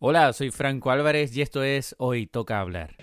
[0.00, 2.94] Hola, soy Franco Álvarez y esto es Hoy Toca Hablar.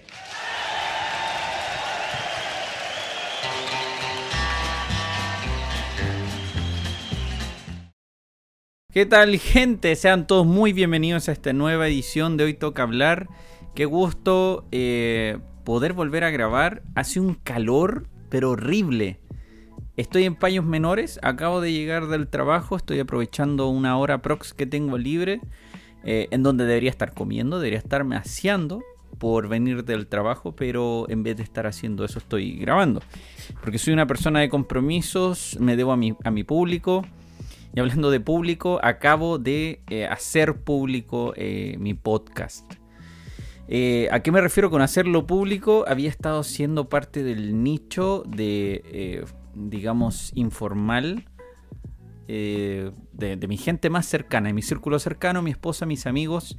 [8.94, 9.94] ¿Qué tal gente?
[9.98, 13.28] Sean todos muy bienvenidos a esta nueva edición de Hoy Toca Hablar.
[13.74, 16.82] Qué gusto eh, poder volver a grabar.
[16.96, 19.20] Hace un calor, pero horrible.
[19.98, 24.66] Estoy en paños menores, acabo de llegar del trabajo, estoy aprovechando una hora prox que
[24.66, 25.42] tengo libre,
[26.06, 28.84] eh, en donde debería estar comiendo, debería estarme aseando
[29.18, 33.02] por venir del trabajo, pero en vez de estar haciendo eso estoy grabando.
[33.62, 37.06] Porque soy una persona de compromisos, me debo a mi, a mi público.
[37.74, 42.74] Y hablando de público, acabo de eh, hacer público eh, mi podcast.
[44.12, 45.86] ¿A qué me refiero con hacerlo público?
[45.88, 51.26] Había estado siendo parte del nicho de digamos, informal
[52.28, 56.58] eh, de, mi gente más cercana, de mi círculo cercano, mi esposa, mis amigos,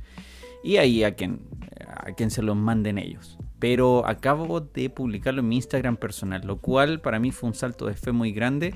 [0.62, 1.40] y ahí a quien,
[1.86, 3.38] a quien se los manden ellos.
[3.58, 7.86] Pero acabo de publicarlo en mi Instagram personal, lo cual para mí fue un salto
[7.86, 8.74] de fe muy grande.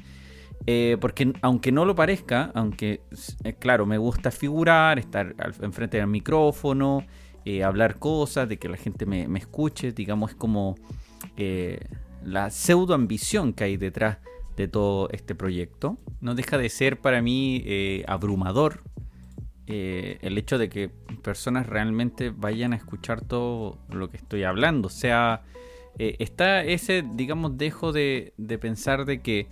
[0.66, 3.00] Eh, porque aunque no lo parezca, aunque
[3.44, 7.06] eh, claro, me gusta figurar, estar enfrente del micrófono,
[7.64, 10.76] hablar cosas, de que la gente me, me escuche, digamos, es como
[12.22, 14.18] la pseudo ambición que hay detrás
[14.60, 15.98] de todo este proyecto.
[16.20, 18.82] No deja de ser para mí eh, abrumador
[19.66, 20.90] eh, el hecho de que
[21.22, 24.88] personas realmente vayan a escuchar todo lo que estoy hablando.
[24.88, 25.42] O sea,
[25.98, 29.48] eh, está ese, digamos, dejo de, de pensar de que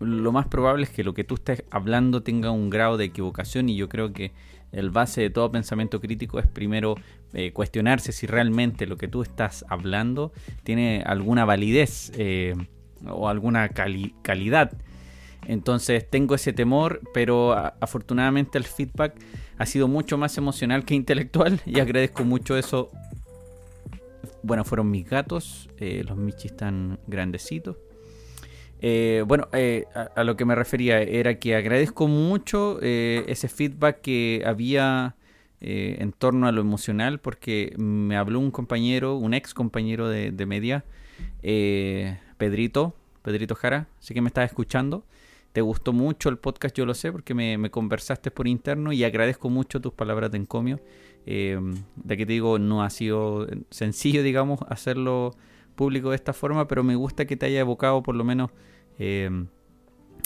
[0.00, 3.68] lo más probable es que lo que tú estés hablando tenga un grado de equivocación
[3.68, 4.32] y yo creo que
[4.70, 6.96] el base de todo pensamiento crítico es primero
[7.54, 12.12] cuestionarse si realmente lo que tú estás hablando tiene alguna validez
[13.06, 14.72] o alguna calidad.
[15.46, 19.14] Entonces tengo ese temor, pero afortunadamente el feedback
[19.58, 22.90] ha sido mucho más emocional que intelectual y agradezco mucho eso.
[24.42, 27.76] Bueno, fueron mis gatos, eh, los michis están grandecitos.
[28.80, 34.42] Eh, bueno, eh, a, lo que me refería era que agradezco mucho ese feedback que
[34.44, 35.14] había
[35.60, 40.84] en torno a lo emocional, porque me habló un compañero, un ex compañero de, media,
[42.42, 42.92] Pedrito,
[43.22, 45.04] Pedrito Jara, así que me estaba escuchando.
[45.52, 49.48] Te gustó mucho el podcast, yo lo sé, porque me, conversaste por interno y agradezco
[49.48, 50.80] mucho tus palabras de encomio.
[51.24, 55.36] de que te digo, no ha sido sencillo, digamos, hacerlo
[55.76, 58.50] público de esta forma, pero me gusta que te haya evocado por lo menos
[58.98, 59.30] eh,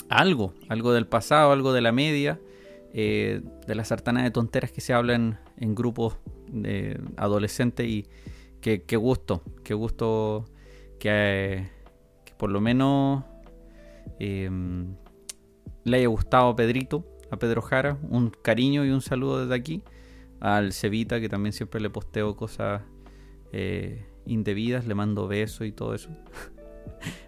[0.09, 2.41] algo, algo del pasado, algo de la media,
[2.95, 6.17] eh, de la sartana de tonteras que se hablan en grupos
[6.51, 8.07] de adolescentes y
[8.59, 10.45] qué gusto, qué gusto
[10.97, 11.76] que,
[12.37, 13.23] por lo menos
[14.19, 14.49] eh,
[15.83, 19.83] le haya gustado a Pedrito, a Pedro Jara, un cariño y un saludo desde aquí,
[20.39, 22.81] al Cevita que también siempre le posteo cosas
[24.25, 26.09] indebidas, le mando besos y todo eso.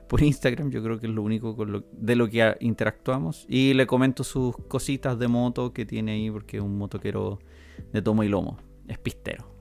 [0.09, 1.55] por Instagram, yo creo que es lo único
[1.91, 3.45] de lo que interactuamos.
[3.47, 7.39] Y le comento sus cositas de moto que tiene ahí, porque es un motoquero
[7.93, 9.53] de tomo y lomo, es pistero.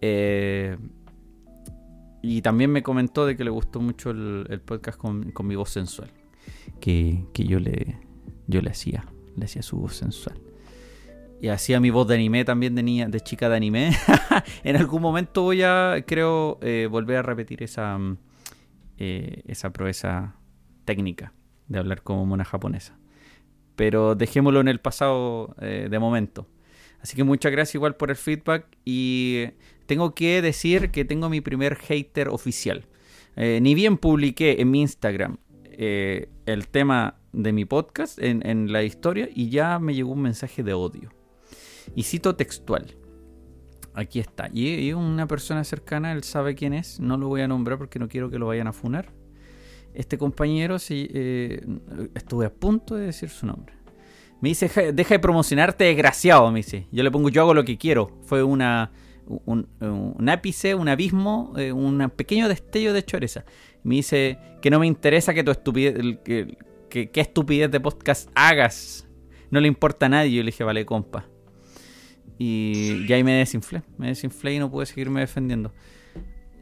[0.00, 0.76] Eh,
[2.22, 6.10] y también me comentó de que le gustó mucho el, podcast con, mi voz sensual,
[6.80, 7.96] que, yo, le,
[8.46, 9.04] yo le hacía,
[9.36, 10.38] le hacía su voz sensual.
[11.40, 13.92] Y hacía mi voz de anime también de, niña, de chica de anime.
[14.64, 17.96] en algún momento voy a, creo, eh, volver a repetir esa
[19.00, 20.34] eh, esa proeza
[20.84, 21.32] técnica
[21.68, 22.98] de hablar como mona japonesa.
[23.76, 26.48] Pero dejémoslo en el pasado eh, de momento.
[27.00, 29.46] Así que muchas gracias igual por el feedback y
[29.86, 32.86] tengo que decir que tengo mi primer hater oficial.
[33.36, 35.38] Eh, ni bien publiqué en mi Instagram
[35.80, 40.72] el tema de mi podcast en, la historia y ya me llegó un mensaje de
[40.72, 41.10] odio.
[41.94, 42.96] Y cito textual.
[43.94, 44.48] Aquí está.
[44.52, 47.00] Y, una persona cercana, él sabe quién es.
[47.00, 49.12] No lo voy a nombrar porque no quiero que lo vayan a funar.
[49.94, 51.64] Este compañero, sí, eh,
[52.14, 53.74] estuve a punto de decir su nombre.
[54.40, 56.86] Me dice, deja de promocionarte, desgraciado, me dice.
[56.92, 58.16] Yo le pongo, yo hago lo que quiero.
[58.24, 58.92] Fue una,
[59.26, 63.44] un, ápice, un abismo, eh, un pequeño destello de choreza.
[63.82, 66.56] Me dice que no me interesa que tu estupidez, que,
[66.88, 69.08] que, estupidez de podcast hagas.
[69.50, 70.36] No le importa a nadie.
[70.36, 71.26] Yo le dije, vale, compa.
[72.38, 75.72] Y, ya ahí me desinflé, me desinflé y no pude seguirme defendiendo.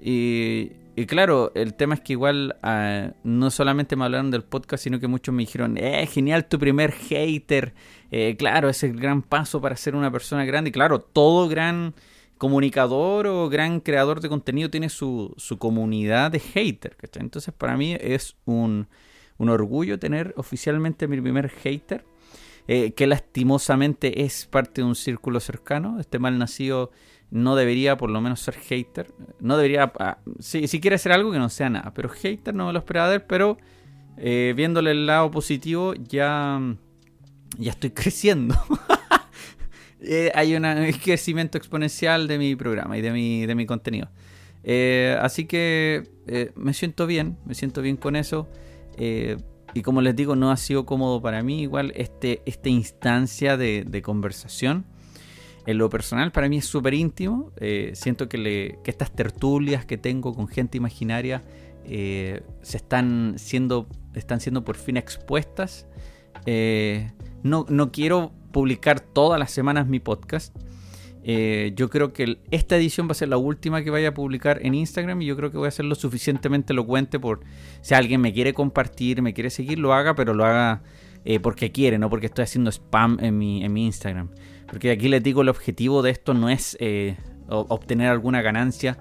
[0.03, 0.73] Y,
[1.05, 5.09] claro, el tema es que igual ah, no solamente me hablaron del podcast, sino que
[5.09, 7.75] muchos me dijeron, eh, genial tu primer hater.
[8.11, 10.71] Eh, claro, es el gran paso para ser una persona grande.
[10.71, 11.95] Y claro, todo gran
[12.39, 16.97] comunicador o gran creador de contenido tiene su, su comunidad de hater.
[17.15, 18.89] Entonces para mí es un,
[19.39, 22.05] un orgullo tener oficialmente mi primer hater.
[22.69, 26.01] eh, que lastimosamente es parte de un círculo cercano.
[26.01, 26.91] Este mal nacido
[27.31, 29.13] no debería por lo menos ser hater.
[29.41, 32.67] No debería, ah, si, si, quiere ser algo que no sea nada, pero hater no
[32.67, 33.59] me lo esperaba él, pero
[34.17, 36.61] eh, viéndole el lado positivo ya,
[37.59, 38.55] ya estoy creciendo.
[40.09, 40.63] Eh, hay un
[41.03, 44.09] crecimiento exponencial de mi programa y de mi, de mi contenido.
[44.63, 46.03] Eh, así que
[46.55, 48.47] me siento bien, me siento bien con eso.
[48.99, 54.03] y como les digo, no ha sido cómodo para mí igual este, esta instancia de
[54.05, 54.85] conversación
[55.67, 57.53] en lo personal para mí es súper íntimo.
[57.57, 61.43] Eh, siento que, le, que, estas tertulias que tengo con gente imaginaria
[61.85, 65.89] eh, se están siendo, están siendo por fin expuestas.
[66.47, 67.11] Eh,
[67.43, 70.57] no, no, quiero publicar todas las semanas mi podcast.
[71.25, 74.75] yo creo que esta edición va a ser la última que vaya a publicar en
[74.75, 77.41] Instagram y yo creo que voy a ser lo suficientemente elocuente por
[77.81, 80.83] si alguien me quiere compartir, me quiere seguir, lo haga, pero lo haga
[81.43, 84.29] porque quiere, no porque estoy haciendo spam en mi, en mi Instagram.
[84.69, 87.17] Porque aquí les digo, el objetivo de esto no es eh,
[87.49, 88.99] obtener alguna ganancia.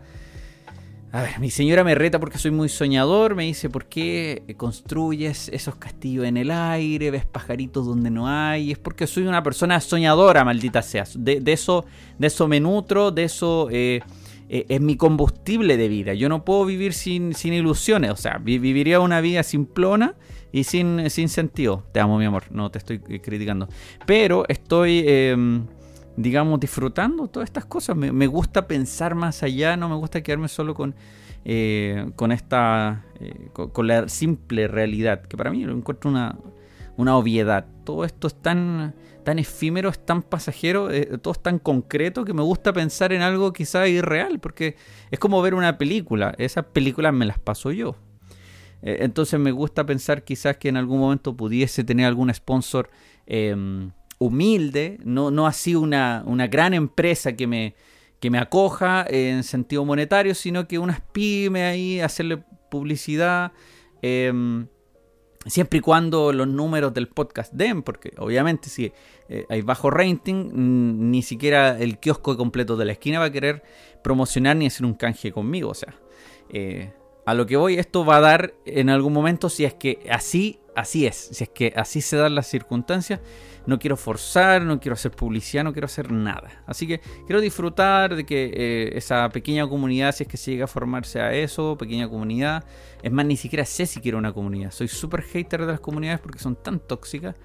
[1.12, 5.48] A ver, mi señora me reta porque soy muy soñador, me dice, ¿por qué construyes
[5.48, 8.74] esos castillos en el aire, ves pajaritos donde no hay?
[8.74, 11.06] Es porque soy una persona soñadora, maldita sea.
[11.16, 11.86] De, eso,
[12.20, 14.02] de eso me nutro, de eso eh,
[14.50, 16.14] eh, es mi combustible de vida.
[16.14, 20.16] Yo no puedo vivir sin, sin ilusiones, o sea, viviría una vida simplona
[20.56, 21.84] y sin, sin sentido.
[21.92, 23.68] Te amo, mi amor, no te estoy eh, criticando.
[24.06, 25.66] Pero estoy, em,
[26.16, 27.98] digamos, disfrutando todas estas cosas.
[27.98, 30.96] Me, gusta pensar más allá, no me gusta quedarme solo con,
[31.44, 36.38] eh, con esta, eh, con, la simple realidad, que para mí lo encuentro una,
[36.96, 37.66] una obviedad.
[37.84, 40.88] Todo esto es tan, tan efímero, es tan pasajero,
[41.22, 44.78] todo es tan concreto que me gusta pensar en algo quizá irreal, porque
[45.12, 46.34] es como ver una película.
[46.38, 47.98] Esas películas me las paso yo.
[48.86, 52.90] Eh, entonces me gusta pensar quizás que en algún momento pudiese tener algún sponsor
[53.26, 57.76] em, humilde, no, no así una, una gran empresa que me,
[58.20, 63.52] que me acoja en sentido monetario, sino que unas pymes ahí, hacerle publicidad,
[64.04, 64.68] em,
[65.48, 68.92] siempre y cuando los números del podcast den, porque obviamente si
[69.30, 70.52] eh, hay bajo rating,
[71.10, 73.64] ni siquiera el kiosco completo de la esquina va a querer
[74.04, 75.96] promocionar ni hacer un canje conmigo, o sea.
[76.50, 76.94] Eh,
[77.26, 80.60] a lo que voy, esto va a dar en algún momento, si es que así,
[80.76, 83.20] así es, si es que así se dan las circunstancias.
[83.66, 86.64] No quiero forzar, no quiero hacer publicidad, no quiero hacer nada.
[86.68, 90.66] Así que quiero disfrutar de que eh, esa pequeña comunidad, si es que se llega
[90.66, 92.64] a formarse a eso, pequeña comunidad.
[93.02, 94.70] Es más, ni siquiera sé si quiero una comunidad.
[94.70, 97.36] Soy súper hater de las comunidades porque son tan tóxicas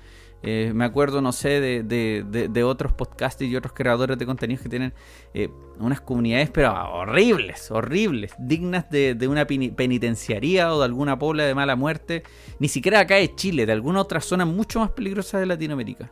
[0.43, 4.95] eh, me acuerdo, no sé, de, otros podcasts y otros creadores de contenidos que tienen
[5.35, 11.55] eh, unas comunidades, pero horribles, horribles, dignas de, una penitenciaría o de alguna pobla de
[11.55, 12.23] mala muerte.
[12.59, 16.11] Ni siquiera acá de Chile, de alguna otra zona mucho más peligrosa de Latinoamérica.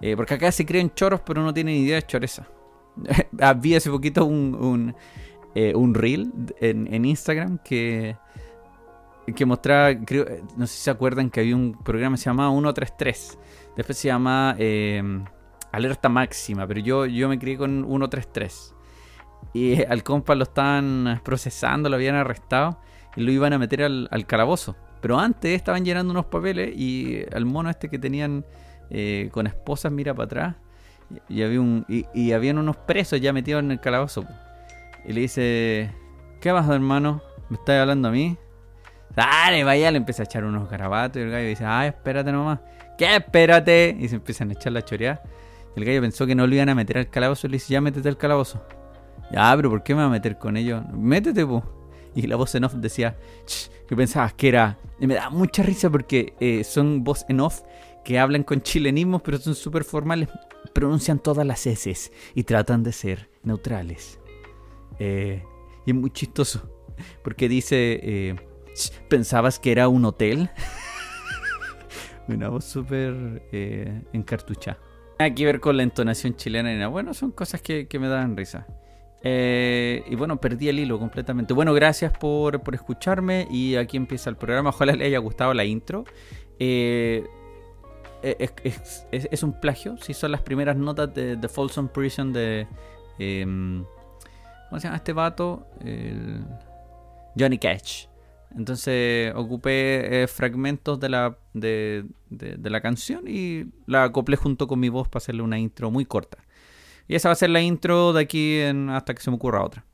[0.00, 2.46] Eh, porque acá se creen choros, pero no tienen idea de choreza.
[3.40, 4.94] Había hace poquito un,
[5.54, 6.30] un, reel
[6.60, 8.16] en, en Instagram que
[9.32, 12.50] que mostraba, creo, no sé si se acuerdan que había un programa que se llamaba
[12.50, 13.38] 133
[13.76, 15.24] Después se llama em,
[15.72, 18.74] Alerta Máxima, pero yo, yo me crié con 133.
[19.52, 22.80] Y al compa lo estaban procesando, lo habían arrestado
[23.16, 24.76] y lo iban a meter al, calabozo.
[25.00, 28.44] Pero antes estaban llenando unos papeles y al mono este que tenían
[28.90, 30.56] eh, con esposas mira para atrás
[31.28, 34.24] y, había un, y, habían unos presos ya metidos en el calabozo.
[35.04, 35.92] Y le dice,
[36.40, 37.22] ¿qué vas hermano?
[37.50, 38.38] ¿Me estás hablando a mí?
[39.14, 42.60] Dale, vaya, le empieza a echar unos garabatos y el gallo dice, ay, espérate nomás.
[42.98, 43.16] ¿Qué?
[43.16, 43.96] Espérate.
[43.98, 45.22] Y se empiezan a echar la choreada.
[45.76, 47.80] El gallo pensó que no lo iban a meter al calabozo y le dice, ya
[47.80, 48.62] métete al calabozo.
[49.32, 50.84] Ya, pero ¿por qué me va a meter con ellos?
[50.92, 51.64] Métete, po.
[52.14, 53.16] Y la voz en off decía,
[53.88, 54.78] que pensabas que era...
[55.00, 57.62] Y me da mucha risa porque eh, son voz en off
[58.04, 60.28] que hablan con chilenismos, pero son súper formales.
[60.72, 64.20] Pronuncian todas las S y tratan de ser neutrales.
[65.00, 65.42] Eh,
[65.84, 66.70] y es muy chistoso.
[67.24, 68.36] Porque dice, eh,
[69.08, 70.50] ¿pensabas que era un hotel?
[72.28, 74.78] Una voz súper eh, encartuchada.
[75.18, 76.88] Nada que ver con la entonación chilena.
[76.88, 78.66] Bueno, son cosas que, me dan risa.
[79.22, 81.54] Eh, y bueno, perdí el hilo completamente.
[81.54, 84.70] Bueno, gracias por, escucharme y aquí empieza el programa.
[84.70, 86.04] Ojalá le haya gustado la intro.
[86.58, 87.24] Eh,
[88.22, 92.66] es, un plagio, si son las primeras notas de The Folsom Prison de...
[93.18, 93.84] Em,
[94.70, 95.66] ¿Cómo se llama este vato?
[97.38, 98.06] Johnny Cash.
[98.56, 104.88] Entonces ocupé eh, fragmentos de la, de, la canción y la acoplé junto con mi
[104.88, 106.38] voz para hacerle una intro muy corta.
[107.08, 109.84] Y esa va a ser la intro de aquí hasta que se me ocurra otra.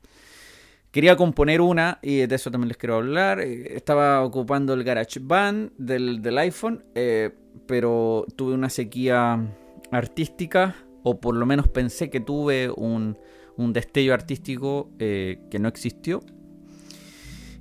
[0.91, 3.39] quería componer una y de eso también les quiero hablar.
[3.41, 7.31] Eh, estaba ocupando el GarageBand del, del iPhone, eh,
[7.67, 9.39] pero tuve una sequía
[9.91, 13.17] artística, o por lo menos pensé que tuve un,
[13.57, 16.21] un destello artístico que no existió.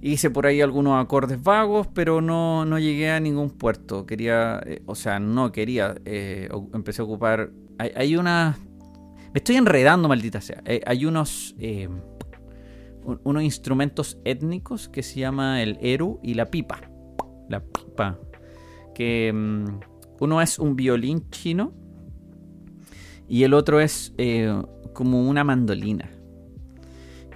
[0.02, 4.06] Hice por ahí algunos acordes vagos, pero no, no llegué a ningún puerto.
[4.06, 5.94] Quería, o sea, no quería.
[6.04, 7.50] empecé a ocupar.
[7.78, 8.56] Hay, hay una
[9.32, 10.60] me estoy enredando, maldita sea.
[10.66, 11.88] Eh, hay unos, eh,
[13.22, 16.80] unos instrumentos étnicos que se llama el eru y la pipa.
[17.48, 18.18] La pipa.
[18.92, 19.80] Que mm,
[20.18, 21.72] uno es un violín chino
[23.28, 24.52] y el otro es eh,
[24.94, 26.10] como una mandolina.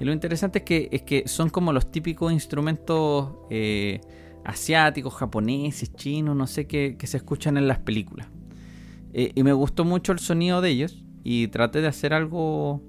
[0.04, 3.32] Lo interesante es que, es que son como los típicos instrumentos
[4.44, 8.28] asiáticos, japoneses, chinos, no sé, que, que se escuchan en las películas.
[9.12, 12.82] y me gustó mucho el sonido de ellos y traté de hacer algo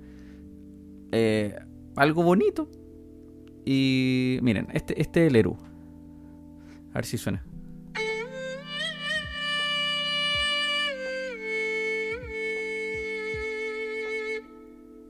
[1.18, 1.56] eh,
[1.96, 2.70] algo bonito.
[3.66, 5.58] Y miren este, este es el Eru.
[6.92, 7.46] A ver si suena.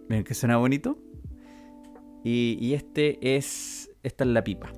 [0.07, 0.99] Miren que suena bonito
[2.27, 4.71] y, este es esta es la pipa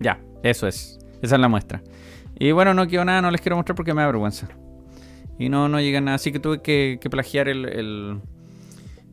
[0.00, 0.96] Ya, eso es.
[1.22, 1.82] Esa es la muestra.
[2.38, 4.48] Y bueno, no quiero nada, no les quiero mostrar porque me da vergüenza.
[5.40, 6.14] Y no, no llega nada.
[6.14, 8.20] Así que tuve que, plagiar el,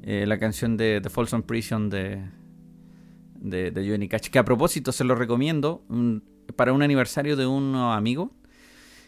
[0.04, 2.22] eh, la canción de The Folsom Prison de,
[3.46, 4.30] de, Johnny Cash.
[4.30, 5.84] Que a propósito se lo recomiendo
[6.56, 8.32] para un aniversario de un amigo.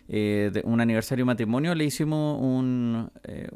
[0.09, 1.75] Eh, de un aniversario de matrimonio.
[1.75, 3.49] Le hicimos un, eh,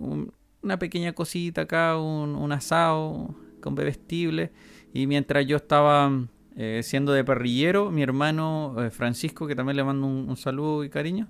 [0.62, 4.52] una pequeña cosita acá, un, un asado con bebestible.
[4.94, 6.12] Y mientras yo estaba
[6.58, 11.30] eh, siendo de parrillero, mi hermano Francisco, que también le mando un, saludo y cariño,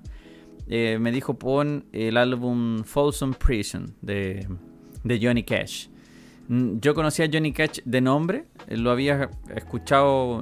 [0.68, 4.48] me dijo pon el álbum Folsom Prison de,
[5.04, 5.91] de Johnny Cash.
[6.52, 10.42] Mm, yo conocía a Johnny Cash de nombre, lo había escuchado,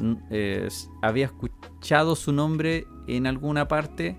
[1.03, 4.17] había escuchado su nombre en alguna parte,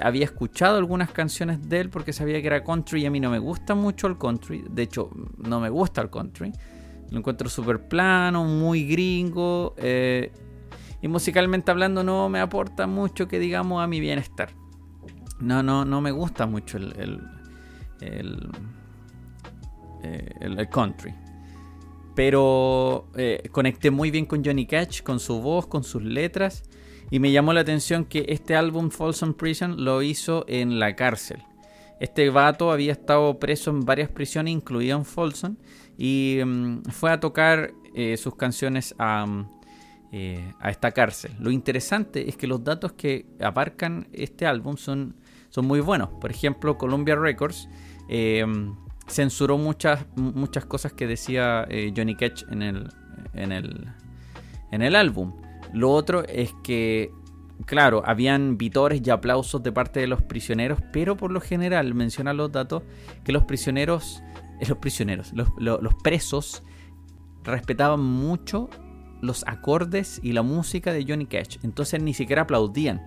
[0.00, 3.30] había escuchado algunas canciones de él porque sabía que era country y a mí no
[3.30, 6.52] me gusta mucho el country, de hecho no me gusta el country.
[7.10, 9.74] Lo encuentro súper plano, muy gringo.
[9.78, 10.30] Eh,
[11.00, 14.50] y musicalmente hablando no me aporta mucho que digamos a mi bienestar.
[15.40, 17.22] No, no, no me gusta mucho el,
[18.00, 18.50] el,
[20.02, 21.14] eh, country.
[22.14, 26.64] Pero eh, conecté muy bien con Johnny Cash, con su voz, con sus letras.
[27.10, 31.42] Y me llamó la atención que este álbum Folsom Prison lo hizo en la cárcel.
[32.00, 35.56] Este vato había estado preso en varias prisiones, incluido en Folsom,
[35.96, 39.40] y mm, fue a tocar eh, sus canciones mm,
[40.12, 41.32] eh, a, esta cárcel.
[41.40, 45.16] Lo interesante es que los datos que abarcan este álbum son,
[45.50, 46.08] son muy buenos.
[46.20, 47.68] Por ejemplo, Columbia Records
[49.08, 52.88] censuró muchas, muchas cosas que decía Johnny Cash en el,
[53.34, 53.88] en, el,
[54.70, 55.34] en el álbum.
[55.72, 57.10] Lo otro es que
[57.66, 62.32] claro, habían vitores y aplausos de parte de los prisioneros, pero por lo general menciona
[62.32, 62.82] los datos
[63.24, 64.22] que los prisioneros
[64.66, 66.62] los prisioneros, los, presos
[67.44, 68.68] respetaban mucho
[69.20, 71.58] los acordes y la música de Johnny Cash.
[71.62, 73.04] Entonces ni siquiera aplaudían.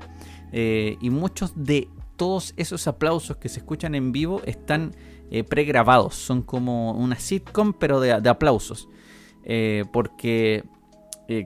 [0.54, 4.96] Eh, y muchos de todos esos aplausos que se escuchan en vivo están
[5.32, 6.16] eh, pregrabados.
[6.16, 8.88] Son como una sitcom, pero de, aplausos.
[9.44, 10.64] Eh, porque,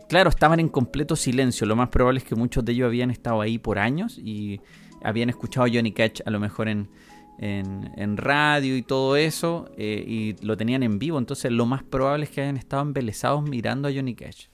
[0.10, 1.66] claro, estaban en completo silencio.
[1.66, 4.60] Lo más probable es que muchos de ellos habían estado ahí por años y
[5.02, 6.90] habían escuchado a Johnny Cash a lo mejor en,
[7.38, 12.26] en, radio y todo eso, eh, y lo tenían en vivo, entonces lo más probable
[12.26, 14.48] es que hayan estado embelesados mirando a Johnny Cash.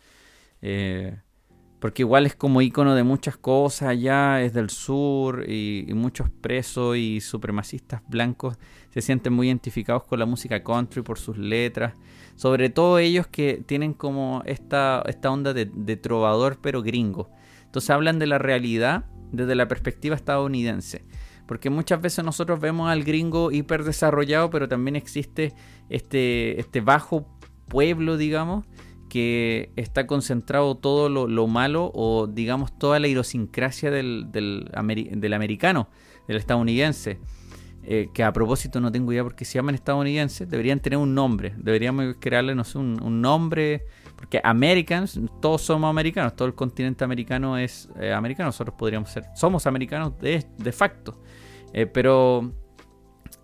[0.62, 1.18] Eh,
[1.80, 6.96] porque igual es como icono de muchas cosas allá, es del sur y, muchos presos
[6.98, 8.58] y supremacistas blancos
[8.91, 11.95] se sienten muy identificados con la música country por sus letras,
[12.36, 17.29] sobre todo ellos que tienen como esta, esta onda de, de trovador pero gringo.
[17.65, 21.05] Entonces hablan de la realidad desde la perspectiva estadounidense.
[21.48, 25.53] Porque muchas veces nosotros vemos al gringo hiper desarrollado, pero también existe
[25.89, 27.27] este, este bajo
[27.67, 28.65] pueblo, digamos,
[29.10, 35.89] que está concentrado todo lo, malo o digamos toda la idiosincrasia del, del, americano,
[36.27, 37.19] del estadounidense.
[37.84, 41.16] Eh, que a propósito no tengo idea por qué se llaman estadounidenses, deberían tener un
[41.16, 43.86] nombre, deberíamos crearle, no sé, un, nombre,
[44.16, 49.26] porque Americans, todos somos americanos, todo el continente americano es eh, americano, nosotros podríamos ser,
[49.36, 51.20] somos americanos de, de facto.
[51.74, 52.54] Eh, pero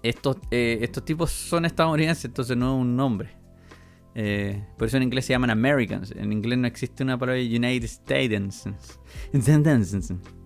[0.03, 3.36] estos, eh, estos tipos son estadounidenses, entonces no es un nombre.
[4.77, 6.12] Por eso en inglés se llaman Americans.
[6.12, 8.67] En inglés no existe una palabra United States.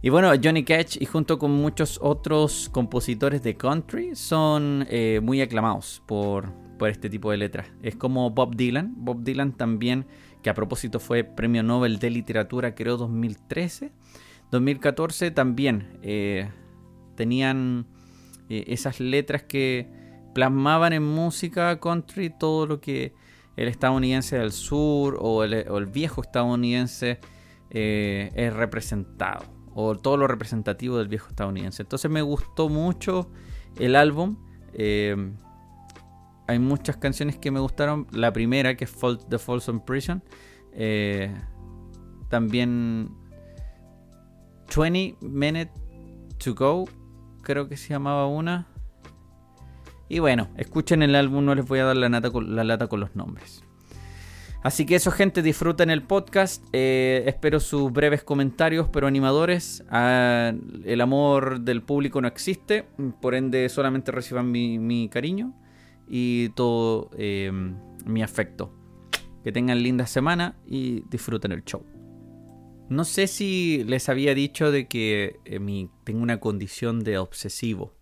[0.00, 5.40] Y bueno, Johnny Cash y junto con muchos otros compositores de country son eh, muy
[5.40, 7.66] aclamados por, por este tipo de letras.
[7.82, 8.94] Es como Bob Dylan.
[8.96, 10.06] Bob Dylan también,
[10.40, 13.90] que a propósito fue Premio Nobel de Literatura, creo 2013.
[14.52, 16.48] 2014 también eh,
[17.16, 17.84] tenían
[18.48, 19.88] eh, esas letras que
[20.32, 23.14] plasmaban en música country todo lo que
[23.56, 27.18] el estadounidense del sur o el, viejo estadounidense
[27.70, 31.82] es representado o todo lo representativo del viejo estadounidense.
[31.82, 33.30] Entonces me gustó mucho
[33.78, 34.36] el álbum.
[34.72, 35.14] Eh,
[36.48, 38.08] hay muchas canciones que me gustaron.
[38.10, 38.96] La primera, que es
[39.28, 40.24] The Folsom Prison.
[40.72, 41.32] Eh,
[42.28, 43.14] también
[44.74, 45.70] 20 Minutes
[46.38, 46.86] to Go,
[47.42, 48.66] creo que se llamaba una.
[50.08, 53.14] Y bueno, escuchen el álbum, no les voy a dar la, la lata con los
[53.14, 53.62] nombres.
[54.68, 56.62] Así que eso, gente, disfruten el podcast.
[56.74, 59.82] Eh, espero sus breves comentarios, pero animadores.
[59.88, 60.52] Ah,
[60.84, 62.84] el amor del público no existe,
[63.22, 65.54] por ende, solamente reciban mi, cariño
[66.06, 67.50] y todo eh,
[68.04, 68.70] mi afecto.
[69.42, 71.86] Que tengan linda semana y disfruten el show.
[72.90, 77.94] No sé si les había dicho de que eh, tengo una condición de obsesivo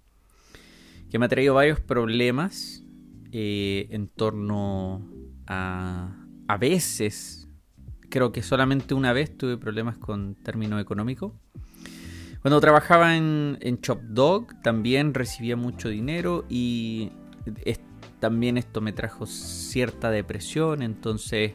[1.13, 2.83] que me ha traído varios problemas
[3.31, 5.09] en torno
[5.47, 7.49] a a veces,
[8.09, 11.35] creo que solamente una vez tuve problemas con término económico.
[12.43, 17.11] Cuando trabajaba en, en Chop Dog también recibía mucho dinero y
[18.21, 21.53] también esto me trajo cierta depresión, entonces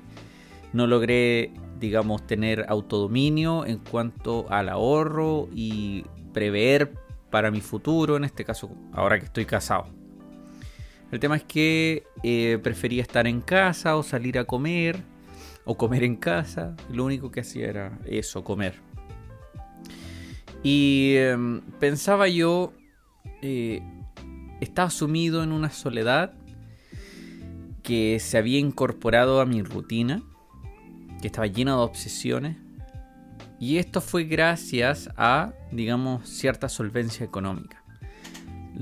[0.73, 6.93] no logré, digamos, tener autodominio en cuanto al ahorro y prever
[7.29, 10.00] para mi futuro, en este caso ahora que estoy casado.
[11.11, 15.03] El tema es que eh, prefería estar en casa o salir a comer
[15.65, 16.75] o comer en casa.
[16.89, 18.75] Lo único que hacía era eso, comer.
[20.63, 22.71] Y em, pensaba yo,
[23.41, 23.81] eh,
[24.61, 26.33] estaba sumido en una soledad
[27.83, 30.21] que se había incorporado a mi rutina,
[31.19, 32.57] que estaba llena de obsesiones.
[33.59, 37.80] Y esto fue gracias a, digamos, cierta solvencia económica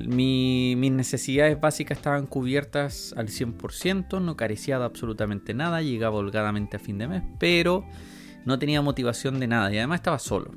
[0.08, 6.80] mis necesidades básicas estaban cubiertas al 100%, no carecía de absolutamente nada, llegaba holgadamente a
[6.80, 7.86] fin de mes, pero
[8.46, 10.52] no tenía motivación de nada y además estaba solo.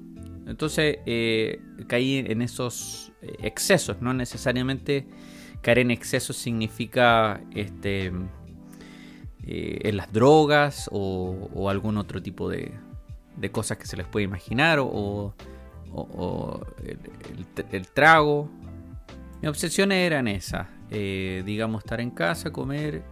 [0.46, 5.07] Entonces eh, caí en esos eh, excesos, no necesariamente
[5.61, 8.12] caer en excesos significa este,
[9.44, 12.72] eh, en las drogas o, algún otro tipo de,
[13.50, 15.35] cosas que se les puede imaginar o,
[17.70, 18.50] el trago
[19.42, 23.02] mis obsesiones eran esas, eh, digamos, estar en casa, comer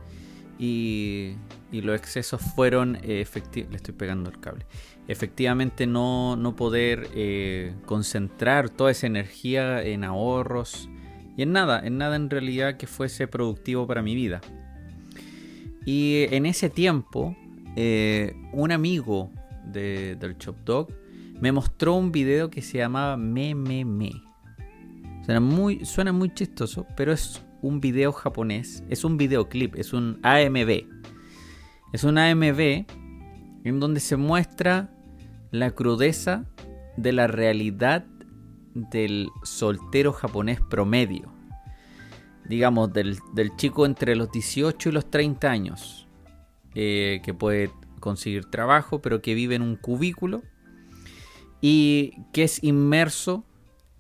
[0.61, 1.35] y,
[1.73, 4.65] los excesos fueron eh, efectivamente, le estoy pegando el cable,
[5.09, 10.89] efectivamente no, no poder eh, concentrar toda esa energía en ahorros
[11.37, 14.41] y en nada, en nada en realidad que fuese productivo para mi vida.
[15.85, 17.35] Y en ese tiempo,
[18.53, 19.31] un amigo
[19.65, 20.89] del Chop Dog
[21.41, 24.30] me mostró un video que se llamaba Me Me Me.
[25.25, 30.19] Suena muy, suena muy chistoso, pero es un video japonés, es un videoclip, es un
[30.23, 30.87] AMV.
[31.93, 32.87] Es un AMV
[33.65, 34.91] en donde se muestra
[35.51, 36.45] la crudeza
[36.97, 38.07] de la realidad
[38.75, 41.33] del soltero japonés promedio.
[42.49, 43.19] Digamos, del,
[43.57, 46.09] chico entre los 18 y los 30 años,
[46.75, 50.43] eh, que puede conseguir trabajo, pero que vive en un cubículo
[51.61, 53.45] y que es inmerso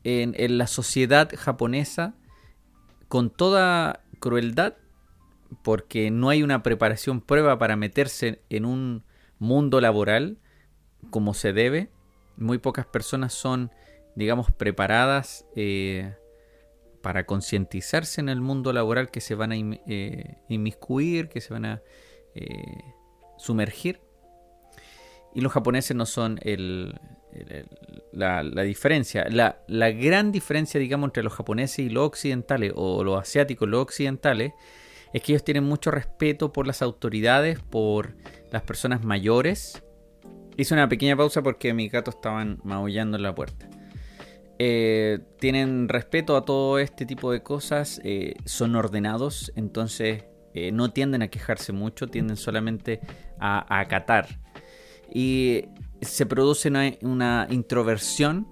[0.04, 2.14] en, la sociedad japonesa
[3.08, 4.74] con toda crueldad,
[5.62, 9.04] porque no hay una preparación prueba para meterse en un
[9.38, 10.38] mundo laboral
[11.10, 11.90] como se debe.
[12.36, 13.72] Muy pocas personas son,
[14.14, 16.14] digamos, preparadas eh,
[17.02, 21.64] para concientizarse en el mundo laboral que se van a eh, inmiscuir, que se van
[21.64, 21.82] a
[22.34, 22.84] eh,
[23.38, 24.00] sumergir.
[25.34, 26.98] Y los japoneses no son el,
[28.12, 33.68] la, diferencia, la, gran diferencia, digamos, entre los japoneses y los occidentales, o los asiáticos
[33.68, 34.52] y los occidentales,
[35.12, 38.14] es que ellos tienen mucho respeto por las autoridades, por
[38.50, 39.82] las personas mayores.
[40.56, 43.68] Hice una pequeña pausa porque mis gatos estaban maullando en la puerta.
[44.58, 50.92] Eh, tienen respeto a todo este tipo de cosas, eh, son ordenados, entonces eh, no
[50.92, 53.00] tienden a quejarse mucho, tienden solamente
[53.38, 54.26] a, a acatar.
[55.12, 55.64] Y
[56.02, 56.68] se produce
[57.02, 58.46] una, introversión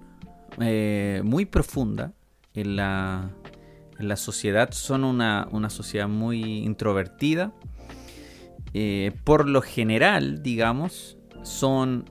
[0.59, 2.13] eh, muy profunda
[2.53, 3.31] en la,
[3.97, 4.71] en la sociedad.
[4.71, 7.53] Son una, sociedad muy introvertida
[8.73, 12.05] eh, por lo general, digamos, son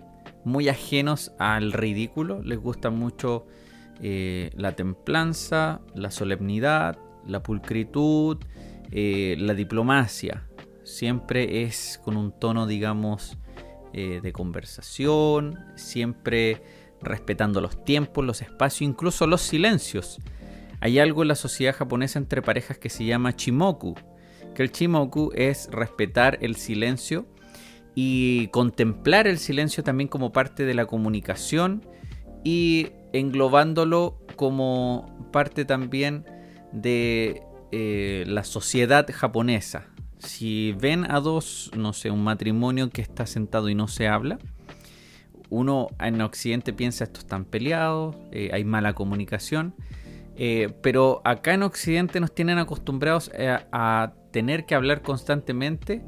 [0.45, 2.43] muy ajenos al ridículo.
[2.43, 3.47] Les gusta mucho
[4.03, 8.39] eh, la templanza, la solemnidad, la pulcritud,
[8.91, 10.49] la diplomacia.
[10.83, 13.37] Siempre es con un tono, digamos,
[14.23, 16.63] de conversación, siempre
[17.01, 20.19] respetando los tiempos, los espacios, incluso los silencios.
[20.81, 23.95] Hay algo en la sociedad japonesa entre parejas que se llama chimoku,
[24.55, 27.27] que el chimoku es respetar el silencio
[27.95, 31.85] y contemplar el silencio también como parte de la comunicación
[32.45, 36.25] y englobándolo como parte también
[36.73, 39.87] de eh, la sociedad japonesa.
[40.19, 44.39] Si ven a dos, no sé, un matrimonio que está sentado y no se habla,
[45.51, 49.75] uno en Occidente piensa esto están peleados, eh, hay mala comunicación,
[50.37, 56.03] eh, pero acá en Occidente nos tienen acostumbrados eh, a, tener que hablar constantemente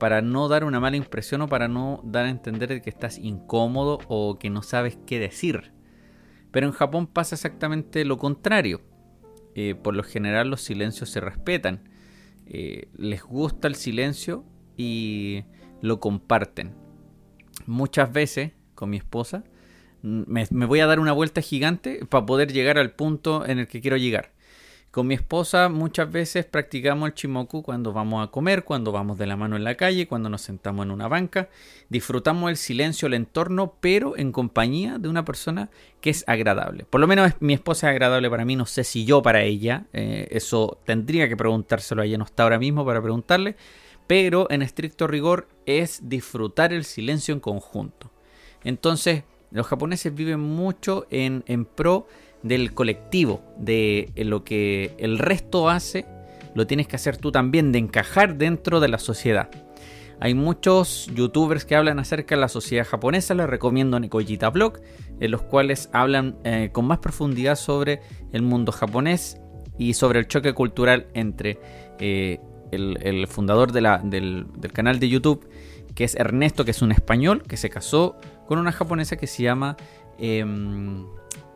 [0.00, 4.00] para no dar una mala impresión o para no dar a entender que estás incómodo
[4.08, 5.72] o que no sabes qué decir.
[6.50, 8.80] Pero en Japón pasa exactamente lo contrario.
[9.82, 11.88] por lo general los silencios se respetan.
[12.50, 14.44] Les gusta el silencio
[14.76, 15.44] y
[15.82, 16.74] lo comparten
[17.66, 19.44] muchas veces con mi esposa,
[20.02, 23.80] me, voy a dar una vuelta gigante para poder llegar al punto en el que
[23.80, 24.32] quiero llegar.
[24.90, 29.26] Con mi esposa muchas veces practicamos el chimoku cuando vamos a comer, cuando vamos de
[29.26, 31.48] la mano en la calle, cuando nos sentamos en una banca.
[31.88, 36.86] Disfrutamos el silencio, el entorno, pero en compañía de una persona que es agradable.
[36.90, 39.86] Por lo menos mi esposa es agradable para mí, no sé si yo para ella.
[39.92, 43.56] Eh, eso tendría que preguntárselo a ella, no está ahora mismo para preguntarle
[44.10, 48.10] pero en estricto rigor es disfrutar el silencio en conjunto.
[48.64, 49.22] Entonces,
[49.52, 52.08] los japoneses viven mucho en, pro
[52.42, 56.06] del colectivo, de lo que el resto hace,
[56.54, 59.50] lo tienes que hacer tú también, de encajar dentro de la sociedad.
[60.22, 64.80] Hay muchos youtubers que hablan acerca de la sociedad japonesa, les recomiendo Nikojita Blog,
[65.18, 68.00] en los cuales hablan eh, con más profundidad sobre
[68.32, 69.40] el mundo japonés
[69.78, 71.58] y sobre el choque cultural entre
[71.98, 72.38] eh,
[72.70, 75.48] el, fundador del, canal de YouTube,
[75.94, 79.42] que es Ernesto, que es un español, que se casó con una japonesa que se
[79.42, 79.78] llama
[80.18, 81.06] em,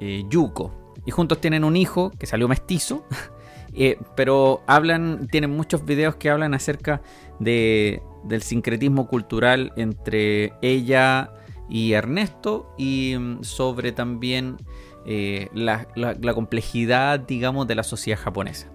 [0.07, 0.71] eh, Yuko.
[1.07, 3.07] Y juntos tienen un hijo que salió mestizo,
[3.75, 7.01] eh, pero hablan, tienen muchos videos que hablan acerca
[7.41, 11.33] de, del sincretismo cultural entre ella
[11.71, 14.59] y Ernesto y mm, sobre también
[15.07, 15.87] eh, la,
[16.35, 18.69] complejidad, digamos, de la sociedad japonesa.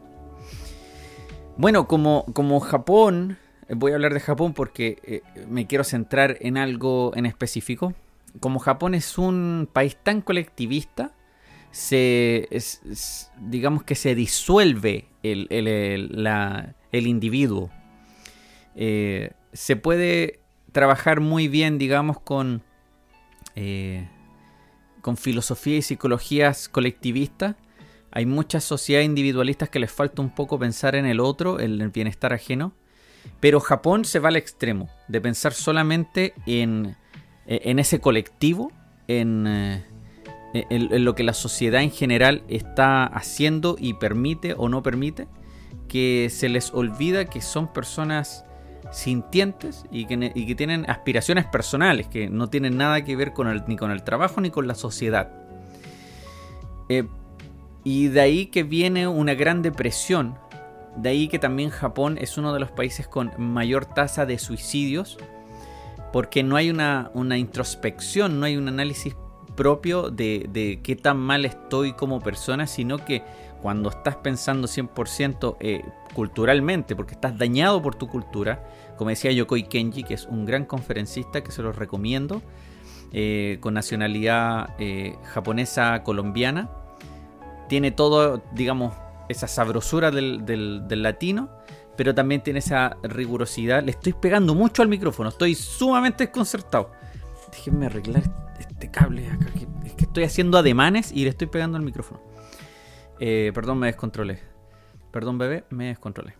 [1.57, 3.37] Bueno, como, como Japón,
[3.69, 7.93] voy a hablar de Japón porque me quiero centrar en algo en específico.
[8.39, 11.11] Como Japón es un país tan colectivista,
[11.71, 12.47] se,
[13.39, 15.47] digamos que se disuelve el,
[16.91, 17.69] individuo.
[18.75, 20.39] Eh, se puede
[20.71, 22.63] trabajar muy bien, digamos, con,
[25.01, 27.55] con filosofía y psicologías colectivistas
[28.11, 31.89] hay muchas sociedades individualistas que les falta un poco pensar en el otro, en el
[31.89, 32.73] bienestar ajeno.
[33.39, 36.95] Pero Japón se va al extremo de pensar solamente en,
[37.45, 38.71] en ese colectivo,
[39.07, 39.45] en,
[40.53, 45.27] eh, en, lo que la sociedad en general está haciendo y permite o no permite,
[45.87, 48.45] que se les olvida que son personas
[48.91, 53.75] sintientes y que, tienen aspiraciones personales, que no tienen nada que ver con el, ni
[53.75, 55.31] con el trabajo ni con la sociedad.
[56.89, 57.07] Eh,
[57.83, 60.37] y de ahí que viene una gran depresión.
[60.95, 65.17] De ahí que también Japón es uno de los países con mayor tasa de suicidios.
[66.11, 69.15] Porque no hay una, introspección, no hay un análisis
[69.59, 73.23] propio de, qué tan mal estoy como persona, sino que
[73.61, 78.63] cuando estás pensando 100% eh, culturalmente, porque estás dañado por tu cultura,
[78.97, 82.41] como decía Yokoi Kenji, que es un gran conferencista que se los recomiendo,
[83.11, 86.69] eh, con nacionalidad eh, japonesa colombiana,
[87.67, 88.93] tiene todo, digamos,
[89.27, 91.49] esa sabrosura del, latino,
[91.97, 93.83] pero también tiene esa rigurosidad.
[93.83, 96.91] Le estoy pegando mucho al micrófono, estoy sumamente desconcertado.
[97.51, 98.48] Déjenme arreglar
[98.79, 99.29] este cable
[99.85, 102.21] es que estoy haciendo ademanes y le estoy pegando al micrófono.
[103.19, 104.39] Eh, perdón, me descontrolé.
[105.11, 106.35] Perdón, bebé, me descontrolé.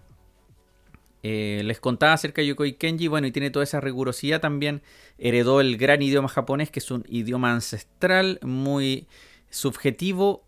[1.22, 4.82] Eh, les contaba acerca de Yokoi Kenji, bueno, y tiene toda esa rigurosidad también.
[5.18, 9.10] Heredó el gran idioma japonés, que es un idioma ancestral, muy
[9.50, 10.46] subjetivo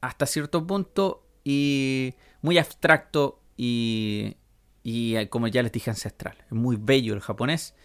[0.00, 4.38] hasta cierto punto y muy abstracto y,
[4.82, 6.36] y eh, como ya les dije ancestral.
[6.46, 7.76] Es muy bello el japonés.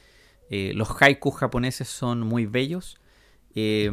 [0.49, 2.97] Los haikus japoneses son muy bellos.
[3.59, 3.91] Eh,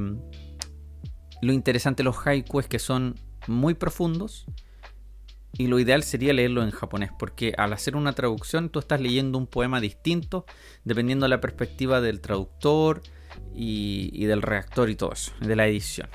[1.40, 3.14] lo interesante de los haikus es que son
[3.46, 4.44] muy profundos,
[5.57, 9.38] y lo ideal sería leerlo en japonés, porque al hacer una traducción tú estás leyendo
[9.38, 10.44] un poema distinto,
[10.85, 13.03] dependiendo de la perspectiva del traductor
[13.55, 16.09] y, del reactor y todo eso, de la edición.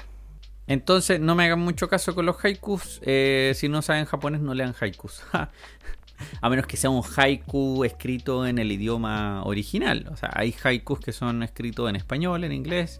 [0.67, 4.53] Entonces no me hagan mucho caso con los haikus, eh, si no saben japonés no
[4.53, 5.23] lean haikus.
[6.41, 10.05] A menos que sea un haiku escrito en el idioma original.
[10.11, 12.99] O sea, hay haikus que son escritos en español, en inglés,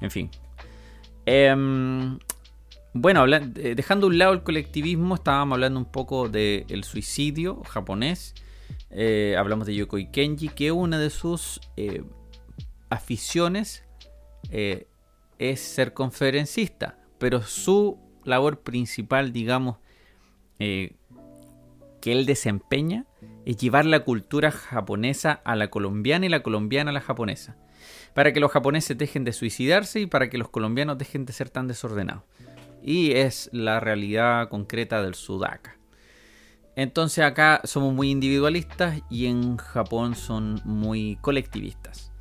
[0.00, 0.30] en fin.
[1.26, 2.18] Em,
[2.94, 8.34] bueno, eh, dejando a un lado el colectivismo, estábamos hablando un poco del suicidio japonés.
[8.90, 12.02] Eh, hablamos de Yokoi Kenji, que una de sus eh,
[12.88, 13.84] aficiones
[14.50, 19.76] es ser conferencista, pero su labor principal, digamos,
[20.58, 20.96] que
[22.02, 23.04] él desempeña
[23.44, 27.56] es llevar la cultura japonesa a la colombiana y la colombiana a la japonesa,
[28.14, 31.50] para que los japoneses dejen de suicidarse y para que los colombianos dejen de ser
[31.50, 32.24] tan desordenados
[32.82, 35.76] y es la realidad concreta del Sudaka.
[36.76, 42.12] Entonces acá somos muy individualistas y en Japón son muy colectivistas.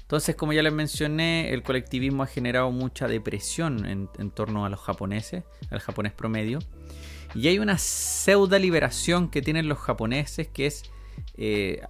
[0.00, 4.80] Entonces, como ya les mencioné, el colectivismo ha generado mucha depresión en, torno a los
[4.80, 6.60] japoneses, al japonés promedio.
[7.34, 10.84] Y hay una pseudo liberación que tienen los japoneses que es
[11.36, 11.82] eh,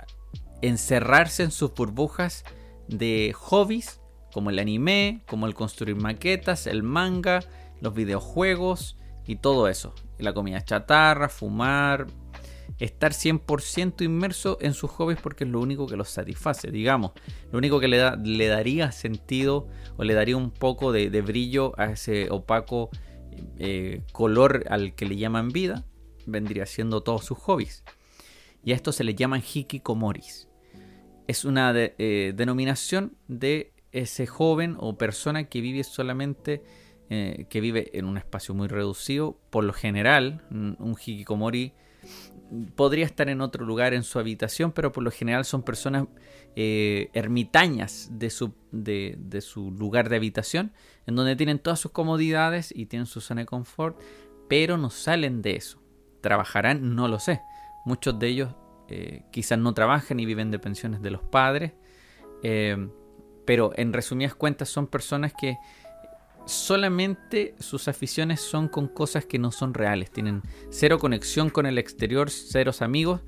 [0.61, 2.45] encerrarse en sus burbujas
[2.89, 4.01] de hobbies
[4.33, 7.41] como el anime, como el construir maquetas, el manga,
[7.81, 8.97] los videojuegos
[9.27, 9.95] y todo eso.
[10.19, 12.07] La comida chatarra, fumar,
[12.79, 17.13] estar 100% inmerso en sus hobbies porque es lo único que los satisface, digamos.
[17.51, 21.73] Lo único que le, da, le daría sentido o le daría un poco de, brillo
[21.79, 22.91] a ese opaco
[23.59, 25.85] eh, color al que le llaman vida,
[26.27, 27.85] vendría siendo todos sus hobbies.
[28.65, 30.48] Y a esto se le llaman hikikomoris.
[31.29, 36.63] Es una eh, denominación de ese joven o persona que vive solamente
[37.11, 39.39] eh, que vive en un espacio muy reducido.
[39.51, 41.73] Por lo general, un hikikomori
[42.75, 46.07] podría estar en otro lugar en su habitación, pero por lo general son personas
[46.57, 50.73] eh, ermitañas de su, de, su lugar de habitación,
[51.07, 54.01] en donde tienen todas sus comodidades y tienen su zona de confort,
[54.49, 55.83] pero no salen de eso.
[56.21, 56.95] ¿Trabajarán?
[56.95, 57.43] No lo sé.
[57.85, 58.55] Muchos de ellos
[58.89, 61.73] eh, quizás no trabajan y viven de pensiones de los padres,
[63.45, 65.57] pero en resumidas cuentas son personas que
[66.49, 70.11] solamente sus aficiones son con cosas que no son reales.
[70.11, 73.21] Tienen cero conexión con el exterior, ceros amigos.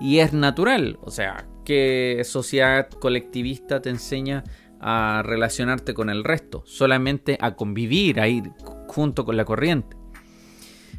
[0.00, 0.98] Y es natural.
[1.02, 4.42] O sea, ¿qué sociedad colectivista te enseña
[4.80, 6.64] a relacionarte con el resto?
[6.66, 8.50] Solamente a convivir, a ir
[8.88, 9.96] junto con la corriente.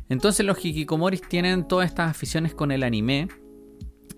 [0.07, 3.27] Entonces los hikikomoris tienen todas estas aficiones con el anime.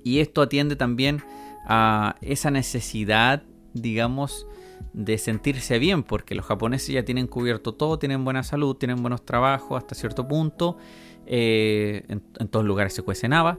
[0.07, 1.21] Y esto atiende también
[1.65, 3.43] a esa necesidad,
[3.73, 4.47] digamos,
[4.93, 9.25] de sentirse bien, porque los japoneses ya tienen cubierto todo, tienen buena salud, tienen buenos
[9.25, 10.77] trabajos hasta cierto punto,
[11.25, 13.57] eh, en, todos lugares se cuecen habas,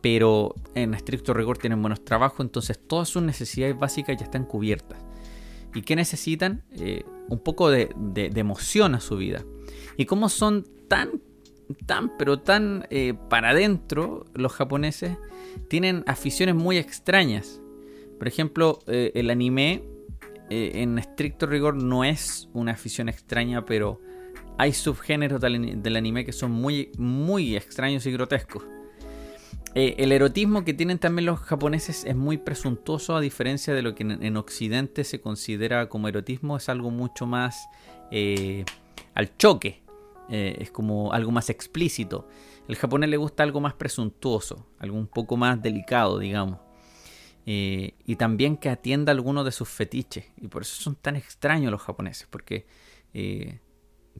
[0.00, 5.04] pero en estricto rigor tienen buenos trabajos, entonces todas sus necesidades básicas ya están cubiertas.
[5.74, 6.62] ¿Y qué necesitan?
[6.78, 9.44] Eh, un poco de, emoción a su vida.
[9.98, 11.20] Y como son tan,
[11.84, 15.18] tan, pero tan eh, para adentro los japoneses,
[15.68, 17.60] tienen aficiones muy extrañas.
[18.18, 19.82] Por ejemplo, el anime
[20.50, 24.00] eh, en estricto rigor no es una afición extraña, pero
[24.58, 28.64] hay subgéneros del, anime que son muy, muy extraños y grotescos.
[29.76, 33.94] Eh, el erotismo que tienen también los japoneses es muy presuntuoso, a diferencia de lo
[33.94, 37.68] que en, Occidente se considera como erotismo, es algo mucho más
[38.10, 38.64] eh,
[39.14, 39.84] al choque,
[40.28, 42.28] es como algo más explícito.
[42.68, 46.60] El japonés le gusta algo más presuntuoso, algo un poco más delicado, digamos.
[47.46, 50.26] Eh, y también que atienda algunos de sus fetiches.
[50.36, 52.66] Y por eso son tan extraños los japoneses, porque
[53.12, 53.60] eh,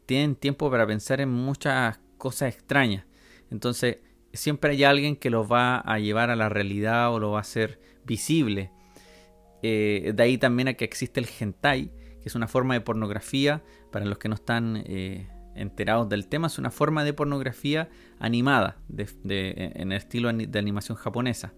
[0.07, 3.05] tienen tiempo para pensar en muchas cosas extrañas.
[3.51, 3.99] Entonces,
[4.33, 7.43] siempre hay alguien que los va a llevar a la realidad o lo va a
[7.43, 8.73] hacer visible.
[9.63, 13.63] Eh, de ahí también a que existe el hentai, que es una forma de pornografía,
[13.93, 14.83] para los que no están
[15.55, 21.53] enterados del tema, es una forma de pornografía animada, en el estilo de animación japonesa.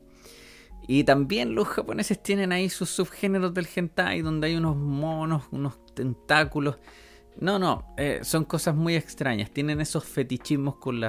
[0.87, 5.78] Y también los japoneses tienen ahí sus subgéneros del hentai, donde hay unos monos, unos
[5.94, 6.78] tentáculos.
[7.40, 9.50] No, no, eh, son cosas muy extrañas.
[9.50, 11.00] Tienen esos fetichismos con,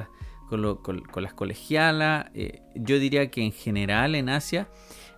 [0.48, 2.26] con, las colegialas.
[2.34, 4.68] Eh, yo diría que en general en Asia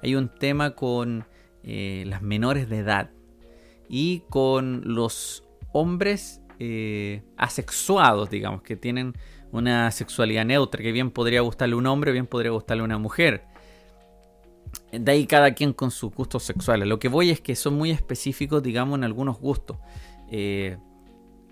[0.03, 1.27] hay un tema con
[1.63, 3.11] eh, las menores de edad
[3.89, 6.41] y con los hombres
[7.37, 9.15] asexuados, digamos, que tienen
[9.53, 13.45] una sexualidad neutra, que bien podría gustarle un hombre, bien podría gustarle una mujer
[14.93, 16.89] de ahí cada quien con sus gustos sexuales.
[16.89, 19.79] Lo que voy es que son muy específicos, digamos, en algunos gustos.
[20.31, 20.79] Eh,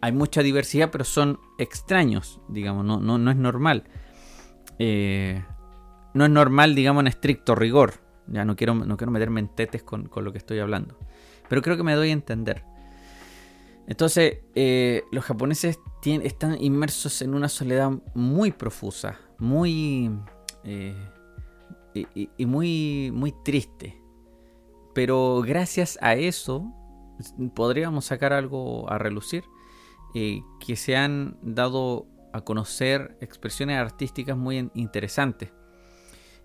[0.00, 3.84] hay mucha diversidad, pero son extraños, digamos, no, no, no es normal.
[4.78, 5.42] eh,
[6.14, 7.94] no es normal, digamos, en estricto rigor.
[8.28, 10.96] Ya no quiero, no quiero meterme en tetes con, lo que estoy hablando.
[11.48, 12.64] Pero creo que me doy a entender.
[13.86, 20.10] Entonces, eh, los japoneses están inmersos en una soledad muy profusa, muy.
[20.64, 20.96] Eh,
[21.94, 24.00] y, muy, muy triste.
[24.94, 26.72] Pero gracias a eso,
[27.54, 29.44] podríamos sacar algo a relucir.
[30.16, 35.50] Eh, que se han dado a conocer expresiones artísticas muy interesantes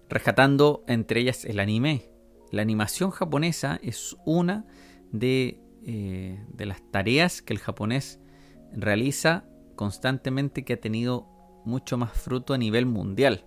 [0.10, 2.10] rescatando entre ellas el anime.
[2.52, 4.66] La animación japonesa es una
[5.12, 8.20] de, eh, de las tareas que el japonés
[8.72, 11.26] realiza constantemente que ha tenido
[11.66, 13.44] mucho más fruto a nivel mundial.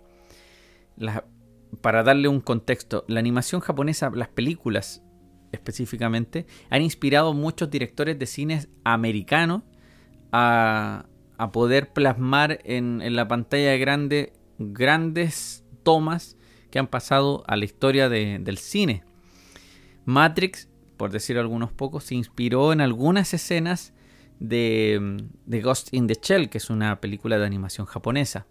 [1.81, 5.05] para darle un contexto, la animación japonesa, las películas
[5.53, 9.63] específicamente, han inspirado a muchos directores de cine americanos
[10.33, 11.07] a,
[11.53, 16.37] poder plasmar en, en, la pantalla grande grandes tomas
[16.73, 19.05] que han pasado a la historia del cine.
[20.05, 20.69] Matrix,
[21.03, 23.93] por decir algunos pocos, se inspiró en algunas escenas
[24.39, 28.47] de, Ghost in the Shell, que es una película de animación japonesa.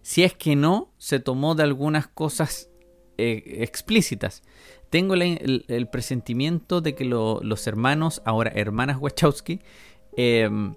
[0.00, 2.70] Si es que no, se tomó de algunas cosas
[3.18, 4.42] eh, explícitas.
[4.90, 9.60] Tengo el, presentimiento de que los hermanos, ahora hermanas Wachowski,
[10.16, 10.74] em,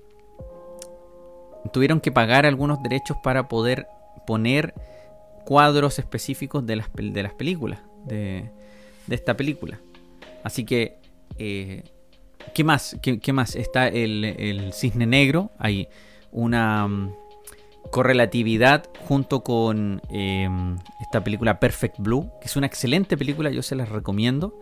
[1.74, 3.88] tuvieron que pagar algunos derechos para poder
[4.28, 4.76] poner
[5.44, 8.52] cuadros específicos de las, de las películas, de,
[9.10, 9.80] esta película.
[10.44, 11.04] Así que,
[11.38, 11.84] eh,
[12.54, 12.98] ¿qué más?
[13.02, 13.56] ¿Qué, más?
[13.56, 15.88] Está el, cisne negro, hay
[16.32, 17.14] una mm,
[17.92, 23.76] correlatividad junto con em, esta película Perfect Blue, que es una excelente película, yo se
[23.76, 24.60] las recomiendo,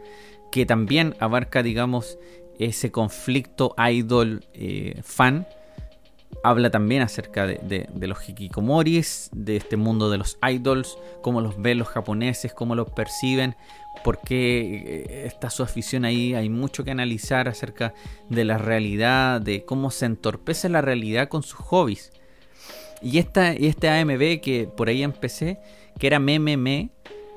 [0.51, 2.17] que también abarca, digamos,
[2.59, 5.62] ese conflicto idol-fan eh,
[6.43, 11.79] habla también acerca de, los hikikomoris, de este mundo de los idols, cómo los ven
[11.79, 13.55] los japoneses, cómo los perciben,
[14.03, 16.33] por qué eh, está su afición ahí.
[16.33, 17.93] Hay mucho que analizar acerca
[18.29, 22.11] de la realidad, de cómo se entorpece la realidad con sus hobbies.
[23.01, 25.59] Y, esta, y este AMB que por ahí empecé,
[25.99, 26.89] que era Meme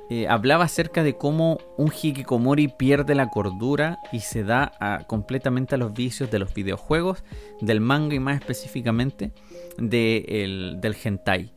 [0.09, 5.79] eh, hablaba acerca de cómo un hikikomori pierde la cordura y se da completamente a
[5.79, 7.25] los vicios de los videojuegos,
[7.61, 9.33] del manga y más específicamente
[9.79, 11.53] del hentai.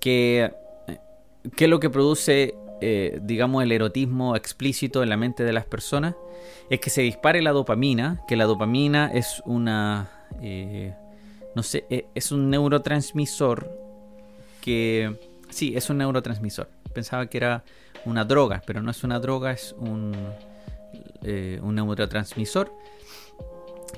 [0.00, 0.52] Que,
[1.56, 5.64] que es lo que produce, eh, digamos, el erotismo explícito en la mente de las
[5.64, 6.16] personas,
[6.70, 10.10] es que se dispare la dopamina, que la dopamina es una...
[10.42, 10.94] Eh,
[11.54, 13.70] no sé, es un neurotransmisor
[14.60, 15.16] que...
[15.48, 17.64] Sí, es un neurotransmisor pensaba que era
[18.04, 20.14] una droga, pero no es una droga, es un,
[21.22, 22.72] eh, un neurotransmisor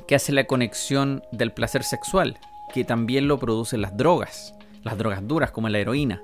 [0.07, 2.39] que hace la conexión del placer sexual,
[2.73, 6.23] que también lo producen las drogas, las drogas duras como la heroína.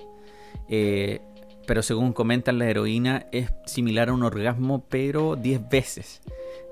[0.68, 1.20] Eh,
[1.66, 6.22] pero según comentan, la heroína es similar a un orgasmo, pero 10 veces.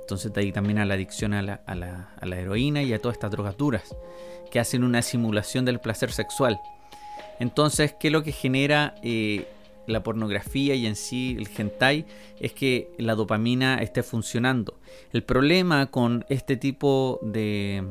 [0.00, 2.92] Entonces de ahí también a la adicción a la, a, la, a la, heroína y
[2.92, 3.94] a todas estas drogas duras,
[4.50, 6.60] que hacen una simulación del placer sexual.
[7.40, 9.48] Entonces, ¿qué es lo que genera eh,
[9.86, 12.06] la pornografía y en sí el hentai
[12.40, 14.78] es que la dopamina esté funcionando.
[15.12, 17.84] El problema con este tipo de,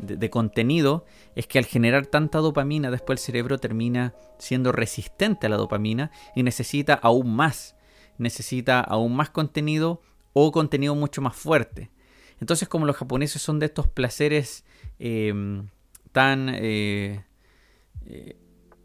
[0.00, 5.50] de, contenido es que al generar tanta dopamina después el cerebro termina siendo resistente a
[5.50, 7.76] la dopamina y necesita aún más.
[8.18, 10.00] Necesita aún más contenido
[10.32, 11.90] o contenido mucho más fuerte.
[12.40, 14.64] Entonces como los japoneses son de estos placeres
[14.98, 15.32] eh,
[16.12, 16.48] tan...
[16.54, 17.24] Eh,
[18.06, 18.36] eh,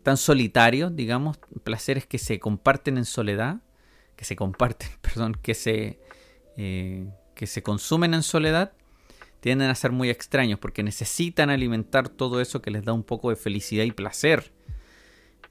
[0.03, 3.61] tan solitarios, digamos, placeres que se comparten en soledad,
[4.15, 5.99] que se comparten, perdón, que se,
[6.57, 8.73] eh, que se consumen en soledad,
[9.39, 13.29] tienden a ser muy extraños porque necesitan alimentar todo eso que les da un poco
[13.29, 14.53] de felicidad y placer.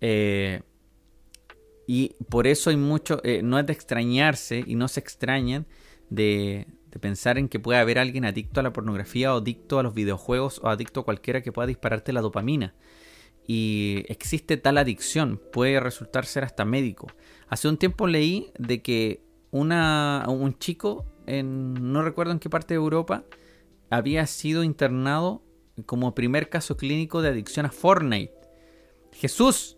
[0.01, 0.62] Eh,
[1.87, 5.67] y por eso hay mucho, eh, no es de extrañarse y no se extrañan
[6.09, 9.83] de, de, pensar en que puede haber alguien adicto a la pornografía o adicto a
[9.83, 12.75] los videojuegos o adicto a cualquiera que pueda dispararte la dopamina
[13.47, 17.09] y existe tal adicción, puede resultar ser hasta médico.
[17.49, 22.75] Hace un tiempo leí de que una, un chico, en, no recuerdo en qué parte
[22.75, 23.25] de Europa,
[23.91, 25.43] había sido internado
[25.87, 28.33] como primer caso clínico de adicción a Fortnite.
[29.13, 29.77] Jesús,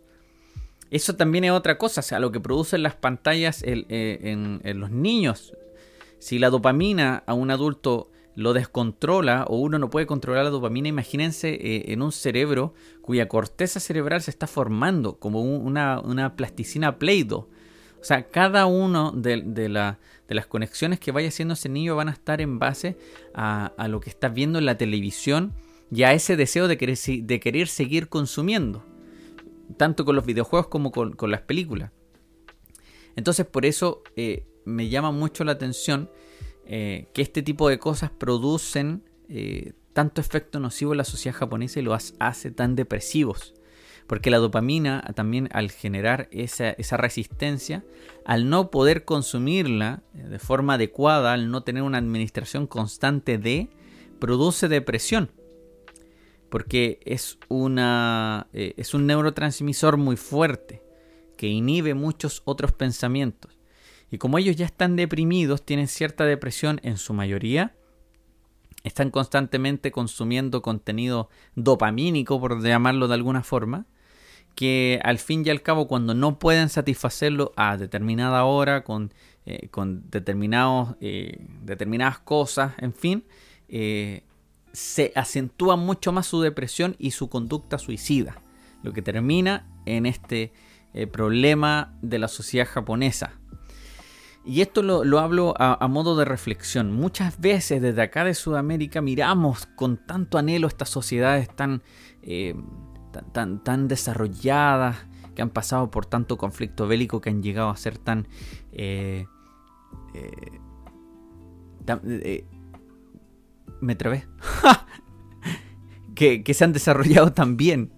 [0.90, 3.84] eso también es otra cosa, o sea, lo que producen las pantallas eh,
[4.28, 5.54] en los niños.
[6.18, 10.88] Si la dopamina a un adulto lo descontrola o uno no puede controlar la dopamina,
[10.88, 17.48] imagínense eh, en un cerebro cuya corteza cerebral se está formando como una, plasticina Play-Doh.
[18.00, 22.40] O sea, cada uno de, las conexiones que vaya haciendo ese niño van a estar
[22.40, 22.98] en base
[23.34, 25.54] a, lo que está viendo en la televisión
[25.90, 28.84] y a ese deseo de querer, de querer seguir consumiendo.
[29.78, 31.92] tanto con los videojuegos como con, las películas.
[33.16, 36.10] Entonces por eso eh, me llama mucho la atención
[36.66, 39.02] que este tipo de cosas producen
[39.94, 43.54] tanto efecto nocivo en la sociedad japonesa y los hace tan depresivos.
[44.06, 47.82] Porque la dopamina también al generar esa, resistencia,
[48.26, 53.70] al no poder consumirla de forma adecuada, al no tener una administración constante de,
[54.18, 55.30] produce depresión.
[56.50, 60.82] Porque es, una, eh, es un neurotransmisor muy fuerte
[61.38, 63.53] que inhibe muchos otros pensamientos.
[64.14, 67.74] Y como ellos ya están deprimidos, tienen cierta depresión en su mayoría,
[68.84, 73.86] están constantemente consumiendo contenido dopamínico, por llamarlo de alguna forma,
[74.54, 79.12] que al fin y al cabo cuando no pueden satisfacerlo a determinada hora, con,
[79.46, 79.68] eh,
[80.04, 83.24] determinados, eh, determinadas cosas, en fin,
[83.68, 84.22] eh,
[84.72, 88.40] se acentúa mucho más su depresión y su conducta suicida,
[88.84, 90.52] lo que termina en este
[91.10, 93.40] problema de la sociedad japonesa.
[94.46, 96.92] Y esto lo, hablo a, modo de reflexión.
[96.92, 101.82] Muchas veces desde acá de Sudamérica miramos con tanto anhelo estas sociedades tan
[103.32, 107.98] tan, tan, desarrolladas, que han pasado por tanto conflicto bélico, que han llegado a ser
[107.98, 108.26] tan...
[108.72, 109.26] Eh,
[110.14, 110.60] eh,
[111.86, 112.46] eh,
[113.80, 114.26] me trabé.
[116.14, 117.92] que, se han desarrollado tan bien.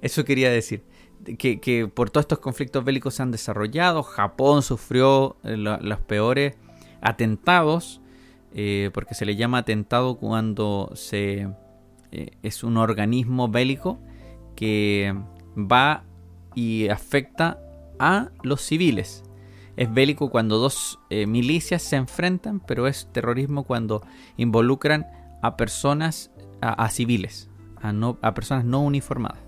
[0.00, 0.84] Eso quería decir.
[1.38, 4.02] Que, por todos estos conflictos bélicos se han desarrollado.
[4.02, 6.56] Japón sufrió los peores
[7.00, 8.00] atentados,
[8.92, 11.48] porque se le llama atentado cuando se,
[12.10, 14.00] es un organismo bélico
[14.56, 15.14] que
[15.56, 16.04] va
[16.54, 17.58] y afecta
[17.98, 19.22] a los civiles.
[19.76, 24.02] Es bélico cuando dos eh, milicias se enfrentan, pero es terrorismo cuando
[24.36, 25.06] involucran
[25.40, 27.48] a personas, a, civiles,
[27.80, 29.38] a, no, a personas no uniformadas.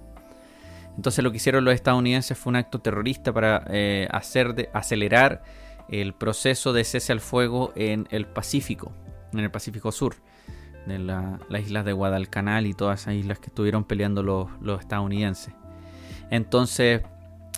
[0.97, 5.43] Entonces lo que hicieron los estadounidenses fue un acto terrorista para eh, hacer acelerar
[5.89, 8.93] el proceso de cese al fuego en el Pacífico,
[9.33, 10.17] en el Pacífico Sur
[10.87, 15.55] de las islas de Guadalcanal y todas esas islas que estuvieron peleando los, estadounidenses.
[16.31, 17.03] Entonces,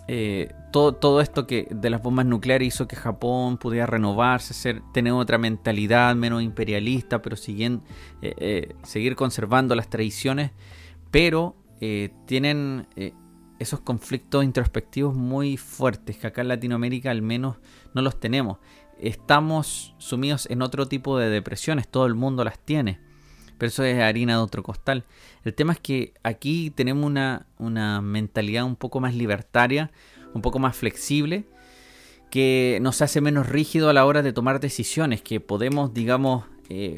[0.06, 5.38] eh, todo, esto que de las bombas nucleares hizo que Japón pudiera renovarse, tener otra
[5.38, 7.82] mentalidad menos imperialista, pero siguen,
[8.22, 10.52] eh, seguir conservando las tradiciones,
[11.10, 11.56] pero
[12.26, 12.86] tienen
[13.58, 17.56] esos conflictos introspectivos muy fuertes que acá en Latinoamérica al menos
[17.94, 18.58] no los tenemos.
[19.00, 23.06] Estamos sumidos en otro tipo de depresiones, todo el mundo las tiene
[23.58, 25.04] pero eso es harina de otro costal.
[25.44, 29.90] El tema es que aquí tenemos una, mentalidad un poco más libertaria,
[30.34, 31.44] un poco más flexible,
[32.30, 36.96] que nos hace menos rígido a la hora de tomar decisiones, que podemos, digamos, eh,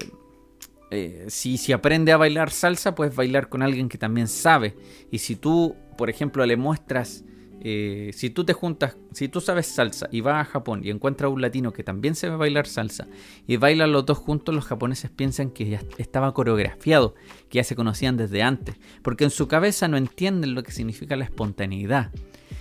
[0.90, 4.76] eh, si, si aprende a bailar salsa, puedes bailar con alguien que también sabe.
[5.10, 7.24] Y si tú, por ejemplo, le muestras
[7.60, 11.26] eh, si tú te juntas, si tú sabes salsa y vas a Japón y encuentras
[11.26, 13.08] a un latino que también sabe bailar salsa
[13.46, 17.14] y bailan los dos juntos, los japoneses piensan que ya estaba coreografiado,
[17.48, 21.16] que ya se conocían desde antes, porque en su cabeza no entienden lo que significa
[21.16, 22.12] la espontaneidad.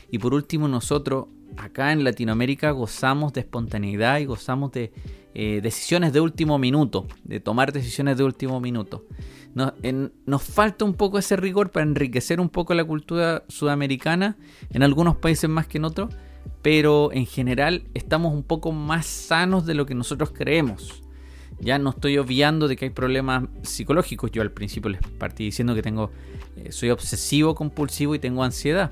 [0.09, 4.91] Y por último, nosotros acá en Latinoamérica gozamos de espontaneidad y gozamos de
[5.33, 9.05] eh, decisiones de último minuto, de tomar decisiones de último minuto.
[10.25, 14.37] Nos, falta un poco ese rigor para enriquecer un poco la cultura sudamericana,
[14.71, 16.13] en algunos países más que en otros,
[16.61, 21.03] pero en general estamos un poco más sanos de lo que nosotros creemos.
[21.59, 24.31] Ya no estoy obviando de que hay problemas psicológicos.
[24.31, 26.11] Yo al principio les partí diciendo que tengo,
[26.55, 28.91] eh, soy obsesivo compulsivo y tengo ansiedad.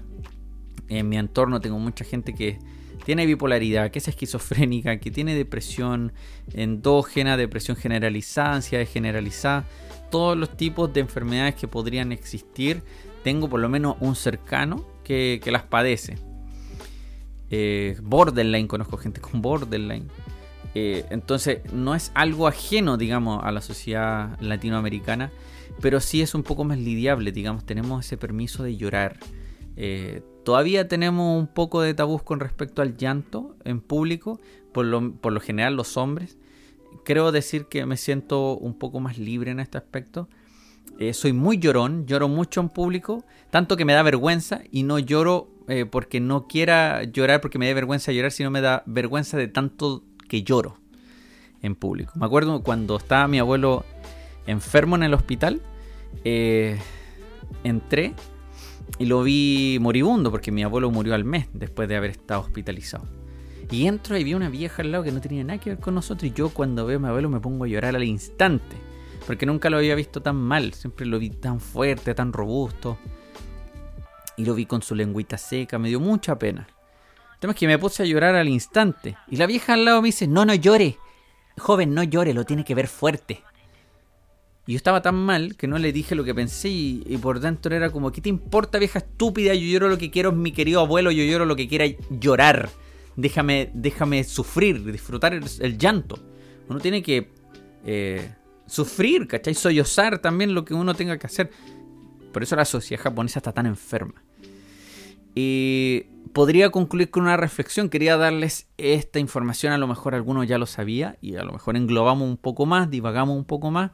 [0.89, 2.59] En mi entorno tengo mucha gente que
[3.05, 6.13] tiene bipolaridad, que es esquizofrénica, que tiene depresión
[6.53, 9.65] endógena, depresión generalizada, ansiedad generalizada
[10.09, 12.83] todos los tipos de enfermedades que podrían existir,
[13.23, 16.17] tengo por lo menos un cercano que, las padece.
[17.49, 20.07] Eh, borderline, conozco gente con borderline.
[20.73, 25.31] Eh, entonces no es algo ajeno, digamos, a la sociedad latinoamericana,
[25.81, 29.19] pero sí es un poco más lidiable, digamos, tenemos ese permiso de llorar.
[29.75, 34.39] Eh, todavía tenemos un poco de tabús con respecto al llanto en público,
[34.71, 36.37] por lo, general los hombres,
[37.03, 40.29] creo decir que me siento un poco más libre en este aspecto.
[40.99, 44.99] Eh, soy muy llorón, lloro mucho en público, tanto que me da vergüenza y no
[44.99, 49.37] lloro eh, porque no quiera llorar porque me dé vergüenza llorar, sino me da vergüenza
[49.37, 50.77] de tanto que lloro
[51.63, 52.13] en público.
[52.15, 53.83] Me acuerdo cuando estaba mi abuelo
[54.45, 55.61] enfermo en el hospital,
[56.23, 56.77] eh,
[57.63, 58.13] entré
[58.97, 63.05] y lo vi moribundo porque mi abuelo murió al mes después de haber estado hospitalizado.
[63.71, 65.95] Y entro y vi una vieja al lado que no tenía nada que ver con
[65.95, 66.31] nosotros.
[66.31, 68.75] Y yo cuando veo a mi abuelo me pongo a llorar al instante.
[69.25, 70.73] Porque nunca lo había visto tan mal.
[70.73, 72.97] Siempre lo vi tan fuerte, tan robusto.
[74.37, 76.67] Y lo vi con su lengüita seca, me dio mucha pena.
[77.33, 79.17] El tema es que me puse a llorar al instante.
[79.29, 80.97] Y la vieja al lado me dice, no, no llore.
[81.57, 83.43] Joven, no llore, lo tiene que ver fuerte.
[84.67, 87.75] Y yo estaba tan mal que no le dije lo que pensé y, por dentro
[87.75, 89.53] era como, ¿qué te importa vieja estúpida?
[89.53, 92.69] Yo lloro lo que quiero, mi querido abuelo, yo lloro lo que quiera llorar.
[93.15, 96.17] Déjame, déjame sufrir, disfrutar el, llanto.
[96.67, 97.29] Uno tiene que
[97.85, 98.33] eh,
[98.65, 99.53] sufrir, ¿cachai?
[99.53, 101.51] Sollozar también lo que uno tenga que hacer.
[102.33, 104.23] Por eso la sociedad japonesa está tan enferma.
[105.35, 107.89] Y podría concluir con una reflexión.
[107.89, 111.77] Quería darles esta información, a lo mejor algunos ya lo sabía y a lo mejor
[111.77, 113.91] englobamos un poco más, divagamos un poco más,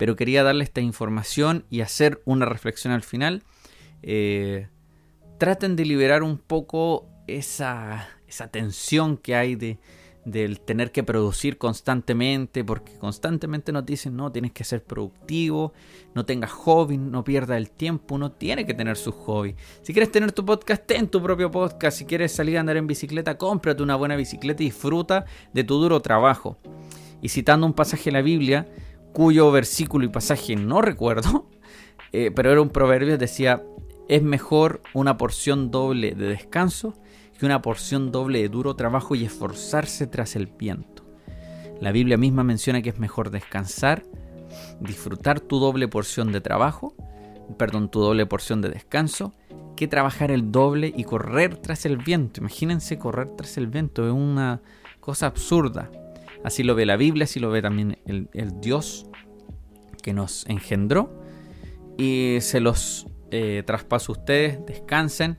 [0.00, 3.42] pero quería darles esta información y hacer una reflexión al final.
[4.02, 4.68] Eh,
[5.36, 9.78] traten de liberar un poco esa, esa tensión que hay de,
[10.24, 15.74] del tener que producir constantemente, porque constantemente nos dicen, no, tienes que ser productivo,
[16.14, 19.54] no tengas hobby, no pierdas el tiempo, uno tiene que tener su hobby.
[19.82, 22.86] Si quieres tener tu podcast, ten tu propio podcast, si quieres salir a andar en
[22.86, 26.56] bicicleta, cómprate una buena bicicleta y disfruta de tu duro trabajo.
[27.20, 28.66] Y citando un pasaje de la Biblia,
[29.12, 31.48] cuyo versículo y pasaje no recuerdo,
[32.12, 33.62] eh, pero era un proverbio, decía,
[34.08, 36.94] es mejor una porción doble de descanso
[37.46, 41.04] una porción doble de duro trabajo y esforzarse tras el viento.
[41.80, 44.02] La Biblia misma menciona que es mejor descansar,
[44.80, 46.94] disfrutar tu doble porción de trabajo,
[47.56, 49.32] perdón, tu doble porción de descanso,
[49.76, 52.40] que trabajar el doble y correr tras el viento.
[52.40, 54.60] Imagínense correr tras el viento, es una
[55.00, 55.90] cosa absurda.
[56.44, 58.28] Así lo ve la Biblia, así lo ve también el,
[58.60, 59.06] Dios
[60.02, 61.22] que nos engendró.
[61.98, 65.38] Y se los eh, traspaso a ustedes, descansen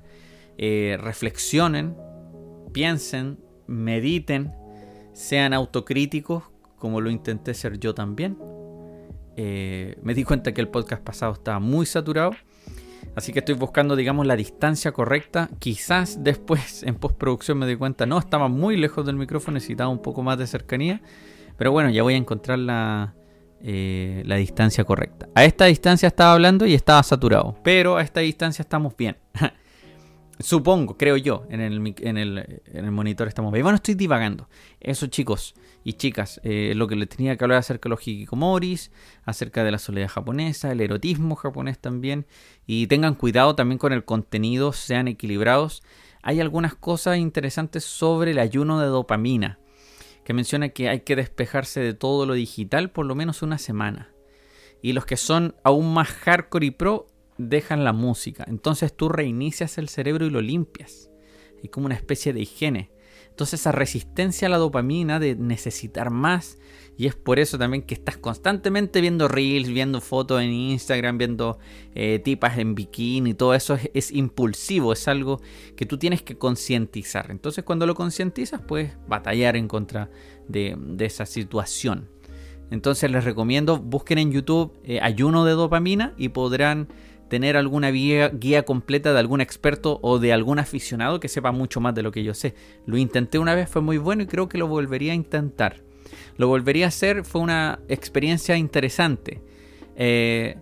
[0.63, 1.97] eh, reflexionen,
[2.71, 4.53] piensen, mediten,
[5.11, 6.43] sean autocríticos,
[6.77, 8.37] como lo intenté ser yo también.
[9.37, 12.33] Eh, me di cuenta que el podcast pasado estaba muy saturado.
[13.15, 15.49] Así que estoy buscando, digamos, la distancia correcta.
[15.59, 20.01] Quizás después en postproducción me di cuenta, no, estaba muy lejos del micrófono, necesitaba un
[20.01, 21.01] poco más de cercanía.
[21.57, 23.13] Pero bueno, ya voy a encontrar la,
[23.61, 25.29] eh, la distancia correcta.
[25.35, 27.55] A esta distancia estaba hablando y estaba saturado.
[27.63, 29.17] Pero a esta distancia estamos bien.
[30.39, 33.63] Supongo, creo yo, en el, en el, monitor estamos bien.
[33.63, 34.49] Bueno, estoy divagando.
[34.79, 35.53] Eso, chicos
[35.83, 38.91] y chicas, eh, lo que les tenía que hablar acerca de los hikikomoris,
[39.23, 42.27] acerca de la soledad japonesa, el erotismo japonés también.
[42.67, 45.81] Y tengan cuidado también con el contenido, sean equilibrados.
[46.21, 49.59] Hay algunas cosas interesantes sobre el ayuno de dopamina,
[50.23, 54.13] que menciona que hay que despejarse de todo lo digital por lo menos una semana.
[54.83, 57.07] Y los que son aún más hardcore y pro
[57.39, 58.45] dejan la música.
[58.47, 61.09] Entonces tú reinicias el cerebro y lo limpias.
[61.63, 62.91] Es como una especie de higiene.
[63.31, 66.59] Entonces esa resistencia a la dopamina de necesitar más.
[66.97, 71.57] Y es por eso también que estás constantemente viendo reels, viendo fotos en Instagram, viendo
[71.95, 73.33] eh, tipas en bikini.
[73.33, 75.41] Todo eso es, impulsivo, es algo
[75.75, 77.31] que tú tienes que concientizar.
[77.31, 80.11] Entonces cuando lo concientizas puedes batallar en contra
[80.47, 82.09] de, esa situación.
[82.69, 86.89] Entonces les recomiendo, busquen en YouTube eh, ayuno de dopamina y podrán
[87.31, 91.95] tener alguna guía, completa de algún experto o de algún aficionado que sepa mucho más
[91.95, 92.55] de lo que yo sé.
[92.85, 95.77] Lo intenté una vez, fue muy bueno y creo que lo volvería a intentar.
[96.35, 99.41] Lo volvería a hacer, fue una experiencia interesante.
[99.95, 100.57] Eh,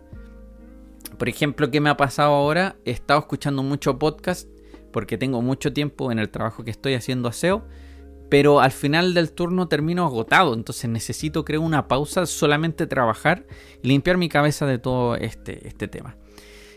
[1.17, 2.75] por ejemplo, ¿qué me ha pasado ahora?
[2.85, 4.47] He estado escuchando mucho podcast
[4.93, 7.63] porque tengo mucho tiempo en el trabajo que estoy haciendo aseo.
[8.29, 13.47] Pero al final del turno termino agotado, entonces necesito crear una pausa, solamente trabajar
[13.81, 16.15] y limpiar mi cabeza de todo este, este tema.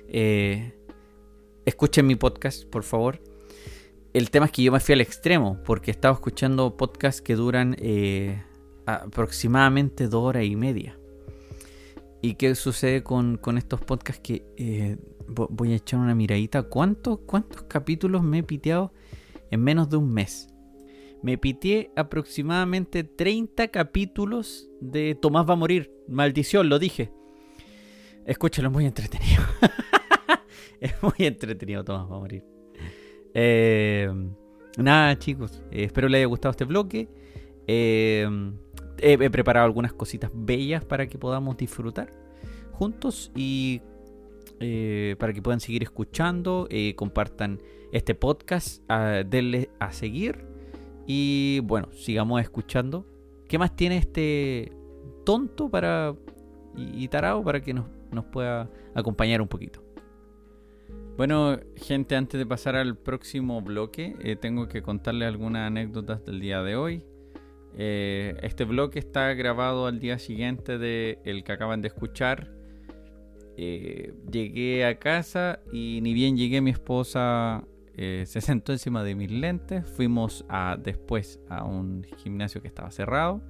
[0.09, 0.73] Eh,
[1.65, 3.21] escuchen mi podcast, por favor.
[4.13, 7.77] El tema es que yo me fui al extremo, porque estaba escuchando podcasts que duran
[7.79, 8.43] eh,
[8.87, 10.99] aproximadamente dos horas y media.
[12.21, 14.23] ¿Y qué sucede con, estos podcasts?
[14.23, 14.97] Que eh,
[15.27, 16.63] voy a echar una miradita.
[16.63, 18.93] ¿Cuántos, ¿Cuántos capítulos me he piteado
[19.51, 20.49] en menos de un mes?
[21.23, 25.91] Me piteé aproximadamente 30 capítulos de Tomás va a morir.
[26.07, 27.13] Maldición, lo dije.
[28.25, 29.43] Escúchalo, es muy entretenido.
[30.81, 32.45] es muy entretenido, Tomás va a morir.
[33.35, 34.09] Eh,
[34.79, 35.63] nada, chicos.
[35.71, 37.09] Eh, espero les haya gustado este bloque.
[37.67, 38.29] Eh,
[38.99, 42.11] he, preparado algunas cositas bellas para que podamos disfrutar
[42.73, 43.81] juntos y
[45.19, 46.69] para que puedan seguir escuchando.
[46.95, 47.61] compartan
[47.91, 48.83] este podcast.
[49.27, 50.47] Denle a seguir.
[51.07, 53.05] Y bueno, sigamos escuchando.
[53.49, 54.73] ¿Qué más tiene este
[55.25, 56.15] tonto para
[56.77, 59.83] y tarado para que nos, nos pueda acompañar un poquito?
[61.17, 66.41] Bueno, gente, antes de pasar al próximo bloque, eh, tengo que contarles algunas anécdotas del
[66.41, 67.05] día de hoy.
[67.77, 72.51] Eh, este bloque está grabado al día siguiente del el que acaban de escuchar.
[73.59, 79.31] eh, llegué a casa y ni bien llegué mi esposa se sentó encima de mis
[79.31, 79.87] lentes.
[79.87, 83.43] Fuimos a, después a un gimnasio que estaba cerrado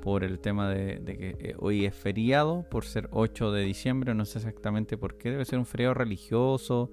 [0.00, 4.24] por el tema de, que eh, hoy es feriado, por ser 8 de diciembre, no
[4.24, 6.90] sé exactamente por qué, debe ser un feriado religioso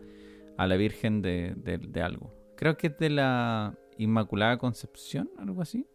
[0.57, 2.33] a la Virgen de, de algo.
[2.55, 5.85] Creo que es de la Inmaculada Concepción, algo así.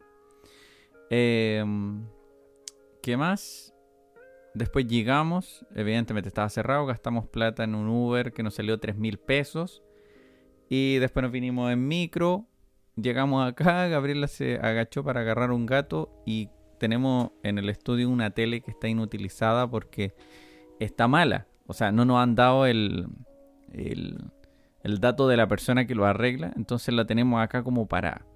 [1.11, 2.07] Em,
[3.03, 3.75] ¿Qué más?
[4.55, 9.19] Después llegamos, evidentemente estaba cerrado, gastamos plata en un Uber que nos salió 3 mil
[9.19, 9.83] pesos.
[10.69, 12.47] Y después nos vinimos en micro,
[12.97, 16.49] llegamos acá, Gabriela se agachó para agarrar un gato y
[16.83, 20.17] tenemos en el estudio una tele que está inutilizada porque
[20.81, 21.47] está mala.
[21.69, 23.07] O sea, no nos han dado el,
[23.73, 28.27] el, dato de la persona que lo arregla, entonces la tenemos acá como para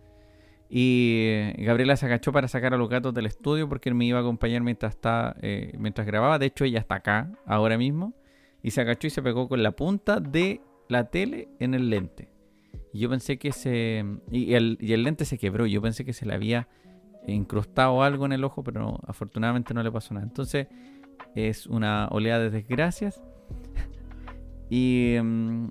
[0.70, 4.18] y Gabriela se agachó para sacar a los gatos del estudio porque él me iba
[4.18, 6.38] a acompañar mientras, está, eh, mientras grababa.
[6.38, 8.14] De hecho, ella está acá ahora mismo.
[8.62, 12.28] Y se agachó y se pegó con la punta de la tele en el lente.
[12.92, 14.04] Y yo pensé que se.
[14.30, 15.66] Y el, y el lente se quebró.
[15.66, 16.68] Yo pensé que se le había
[17.32, 20.26] incrustado algo en el ojo, pero afortunadamente no le pasó nada.
[20.26, 20.68] Entonces,
[21.34, 23.22] es una oleada de desgracias.
[24.70, 25.70] y mm,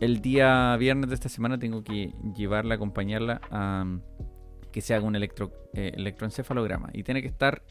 [0.00, 3.86] el día viernes de esta semana tengo que llevarla, acompañarla a
[4.72, 5.22] que se haga un eh,
[5.72, 6.90] electroencefalograma.
[6.92, 7.62] Y tiene que estar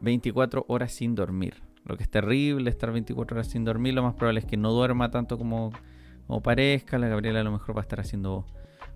[0.00, 1.62] 24 horas sin dormir.
[1.84, 3.94] Lo que es terrible, estar 24 horas sin dormir.
[3.94, 5.72] Lo más probable es que no duerma tanto como,
[6.44, 6.98] parezca.
[6.98, 8.46] La Gabriela a lo mejor va a estar haciendo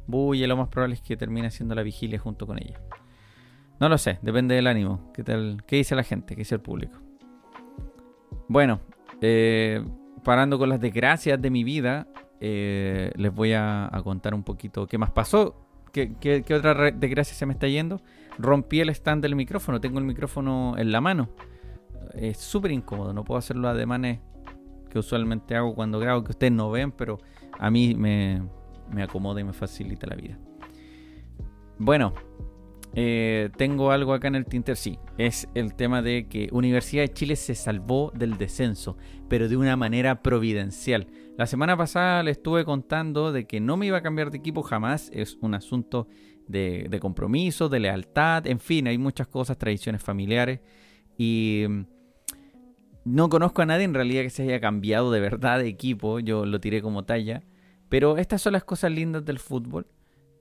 [0.06, 0.46] bulla.
[0.46, 2.80] Lo más probable es que termine haciendo la vigilia junto con ella.
[3.80, 5.12] No lo sé, depende del ánimo.
[5.12, 6.34] ¿Qué, tal, qué dice la gente?
[6.34, 6.98] ¿Qué dice el público?
[8.48, 8.80] Bueno,
[9.20, 9.84] eh,
[10.22, 12.06] parando con las desgracias de mi vida,
[12.40, 15.60] eh, les voy a, contar un poquito qué más pasó.
[15.92, 18.00] ¿Qué, otra desgracia se me está yendo?
[18.38, 21.30] Rompí el stand del micrófono, tengo el micrófono en la mano.
[22.14, 24.20] Es súper incómodo, no puedo hacer los ademanes
[24.90, 27.18] que usualmente hago cuando grabo, que ustedes no ven, pero
[27.58, 28.42] a mí me,
[28.90, 30.38] me acomoda y me facilita la vida.
[31.78, 32.14] Bueno,
[32.96, 34.98] eh, tengo algo acá en el Tinter, sí.
[35.18, 38.96] Es el tema de que Universidad de Chile se salvó del descenso,
[39.28, 41.08] pero de una manera providencial.
[41.36, 44.62] La semana pasada le estuve contando de que no me iba a cambiar de equipo
[44.62, 45.10] jamás.
[45.12, 46.06] Es un asunto
[46.46, 50.60] de, compromiso, de lealtad, en fin, hay muchas cosas, tradiciones familiares.
[51.18, 51.86] Y mm,
[53.06, 56.20] no conozco a nadie en realidad que se haya cambiado de verdad de equipo.
[56.20, 57.42] Yo lo tiré como talla.
[57.94, 59.86] Pero estas son las cosas lindas del fútbol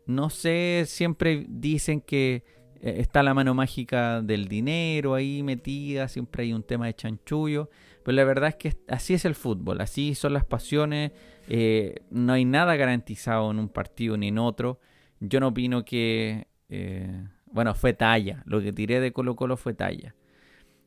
[0.05, 2.43] no sé, siempre dicen que
[2.81, 7.69] eh, está la mano mágica del dinero ahí metida, siempre hay un tema de chanchullo,
[8.03, 11.11] pero la verdad es que así es el fútbol, así son las pasiones,
[11.47, 14.79] eh, no hay nada garantizado en un partido ni en otro.
[15.19, 19.73] Yo no opino que, eh, bueno, fue talla, lo que tiré de Colo Colo fue
[19.73, 20.15] talla.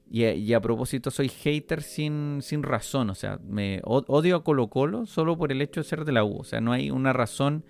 [0.09, 5.05] Y, a propósito, soy hater sin, sin razón, o sea, me odio a Colo Colo
[5.05, 7.65] solo por el hecho de ser de la U, o sea, no hay una razón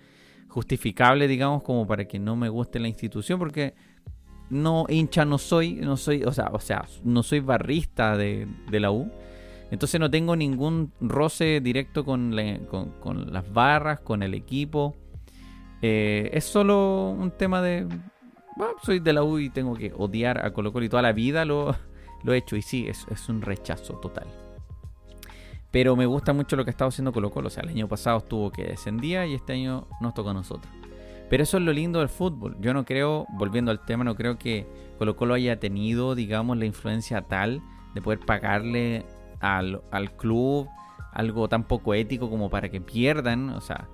[0.47, 3.73] justificable, digamos, como para que no me guste la institución, porque
[4.49, 8.91] no hincha no soy, no soy, o sea, o sea, no soy barrista de, la
[8.91, 9.11] U.
[9.71, 12.33] Entonces no tengo ningún roce directo con,
[13.01, 14.95] con, las barras, con el equipo.
[15.81, 17.85] Eh, es solo un tema de...
[18.55, 21.11] Bueno, soy de la U y tengo que odiar a Colo Colo y toda la
[21.11, 21.75] vida lo,
[22.23, 22.55] lo he hecho.
[22.55, 24.27] Y sí, es, un rechazo total.
[25.71, 27.47] Pero me gusta mucho lo que ha estado haciendo Colo Colo.
[27.47, 30.71] O sea, el año pasado estuvo que descendía y este año nos toca a nosotros.
[31.29, 32.55] Pero eso es lo lindo del fútbol.
[32.61, 34.65] Yo no creo, volviendo al tema, no creo que
[34.97, 37.61] Colo Colo haya tenido, digamos, la influencia tal
[37.93, 39.05] de poder pagarle
[39.39, 39.81] al,
[40.17, 40.67] club
[41.13, 43.49] algo tan poco ético como para que pierdan.
[43.49, 43.89] O sea,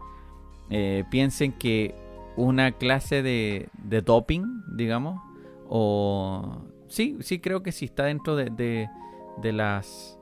[0.70, 1.96] eh, piensen que
[2.36, 5.22] una clase de, de doping, digamos,
[5.68, 6.62] o...
[6.94, 8.88] Sí, sí creo que sí está dentro de,
[9.42, 10.20] de, las...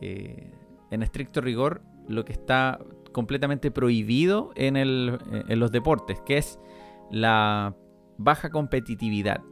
[0.00, 0.50] Eh,
[0.90, 2.80] en estricto rigor lo que está
[3.12, 5.18] completamente prohibido en, el,
[5.48, 6.58] en los deportes, que es
[7.10, 7.76] la
[8.16, 9.42] baja competitividad.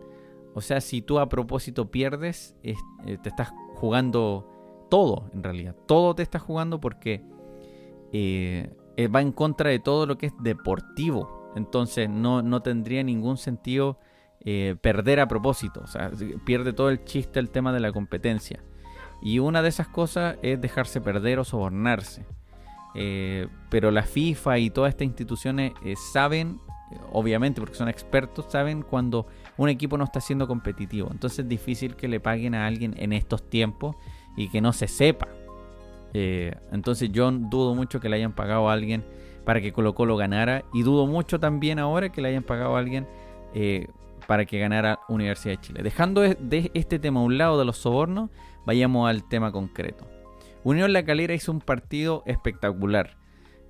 [0.54, 2.74] O sea, si tú a propósito pierdes, eh,
[3.22, 5.76] te estás jugando todo, en realidad.
[5.86, 7.22] Todo te estás jugando porque
[8.14, 11.52] eh, eh, va en contra de todo lo que es deportivo.
[11.54, 13.98] Entonces no, no tendría ningún sentido
[14.80, 15.80] perder a propósito.
[15.84, 16.10] O sea,
[16.44, 18.60] pierde todo el chiste el tema de la competencia.
[19.22, 22.26] Y una de esas cosas es dejarse perder o sobornarse.
[22.94, 28.46] Eh, pero la FIFA y todas estas instituciones eh, saben, eh, obviamente porque son expertos,
[28.50, 29.26] saben cuando
[29.56, 31.08] un equipo no está siendo competitivo.
[31.10, 33.96] Entonces es difícil que le paguen a alguien en estos tiempos
[34.36, 35.28] y que no se sepa.
[36.14, 39.02] entonces yo dudo mucho que le hayan pagado a alguien
[39.46, 40.64] para que Colo Colo ganara.
[40.74, 43.06] Y dudo mucho también ahora que le hayan pagado a alguien
[44.32, 45.82] para que ganara Universidad de Chile.
[45.82, 48.30] Dejando de este tema a un lado de los sobornos,
[48.64, 50.08] vayamos al tema concreto.
[50.64, 53.18] Unión La Calera hizo un partido espectacular.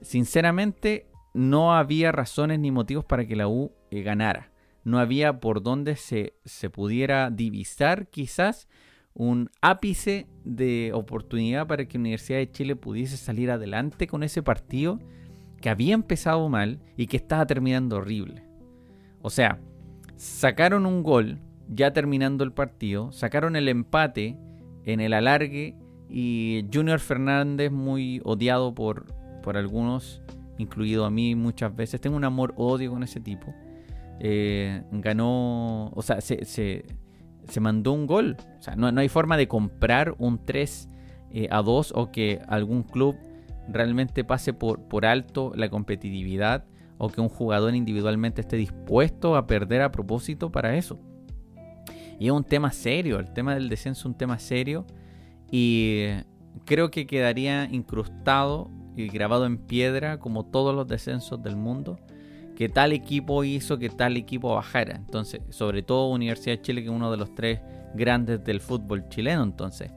[0.03, 4.53] Sinceramente, no había razones ni motivos para que la U eh, ganara.
[4.85, 8.69] No había por dónde se, se pudiera divisar quizás
[9.15, 15.01] un ápice de oportunidad para que Universidad de Chile pudiese salir adelante con ese partido
[15.61, 18.45] que había empezado mal y que estaba terminando horrible.
[19.23, 19.59] O sea,
[20.23, 24.39] sacaron un gol ya terminando el partido, sacaron el empate
[24.85, 25.77] en el alargue
[26.09, 29.07] y Junior Fernández, muy odiado por,
[29.43, 30.23] por algunos,
[30.59, 33.53] incluido a mí muchas veces, tengo un amor-odio con ese tipo,
[34.21, 38.37] eh, ganó, o sea, se, se, mandó un gol.
[38.61, 40.89] O sea, no, hay forma de comprar un 3
[41.33, 43.17] eh, a 2 o que algún club
[43.69, 46.65] realmente pase por, por alto la competitividad
[47.03, 51.01] o que un jugador individualmente esté dispuesto a perder a propósito para eso.
[52.21, 54.87] Y es un tema serio, el tema del descenso es un tema serio
[55.51, 56.05] y
[56.65, 61.99] creo que quedaría incrustado y grabado en piedra como todos los descensos del mundo
[62.55, 64.95] que tal equipo hizo que tal equipo bajara.
[64.95, 67.59] Entonces, sobre todo Universidad de Chile, que es uno de los tres
[67.97, 69.43] grandes del fútbol chileno.
[69.43, 69.91] Entonces,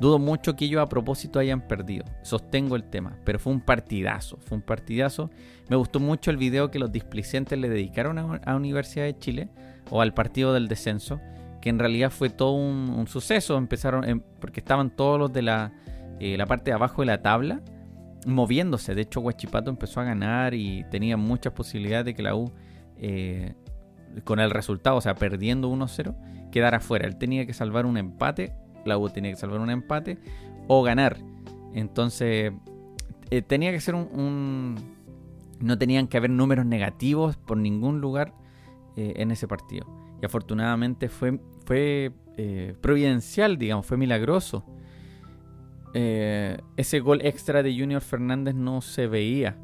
[0.00, 2.04] dudo mucho que ellos a propósito hayan perdido.
[2.22, 4.38] Sostengo el tema, pero fue un partidazo.
[4.38, 5.30] Fue un partidazo.
[5.68, 9.48] Me gustó mucho el video que los displicentes le dedicaron a, Universidad de Chile
[9.90, 11.20] o al partido del descenso
[11.60, 13.58] que en realidad fue todo un, suceso.
[13.58, 15.72] Empezaron, porque estaban todos los de la,
[16.18, 17.60] eh, la parte de abajo de la tabla
[18.26, 18.94] moviéndose.
[18.94, 22.52] De hecho, Huachipato empezó a ganar y tenía muchas posibilidades de que la U,
[22.96, 23.54] eh,
[24.24, 26.14] con el resultado, o sea, perdiendo 1-0,
[26.50, 27.06] quedara fuera.
[27.06, 28.52] Él tenía que salvar un empate,
[28.84, 30.18] la U tenía que salvar un empate
[30.68, 31.18] o ganar.
[31.74, 32.52] Entonces,
[33.30, 34.76] eh, tenía que ser un,
[35.60, 38.34] No tenían que haber números negativos por ningún lugar
[38.96, 39.86] en ese partido.
[40.20, 44.64] Y afortunadamente fue, fue eh, providencial, digamos, fue milagroso.
[45.92, 49.58] Eh, ese gol extra de Junior Fernández no se veía.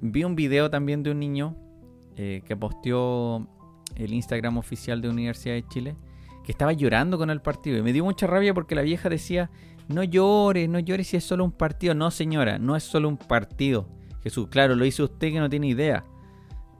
[0.00, 1.56] Vi un video también de un niño
[2.16, 3.48] eh, que posteó
[3.96, 5.96] el Instagram oficial de Universidad de Chile
[6.44, 7.78] que estaba llorando con el partido.
[7.78, 9.50] Y me dio mucha rabia porque la vieja decía,
[9.88, 11.94] no llores, no llores si es solo un partido.
[11.94, 13.88] No, señora, no es solo un partido.
[14.22, 16.04] Jesús, claro, lo hizo usted que no tiene idea.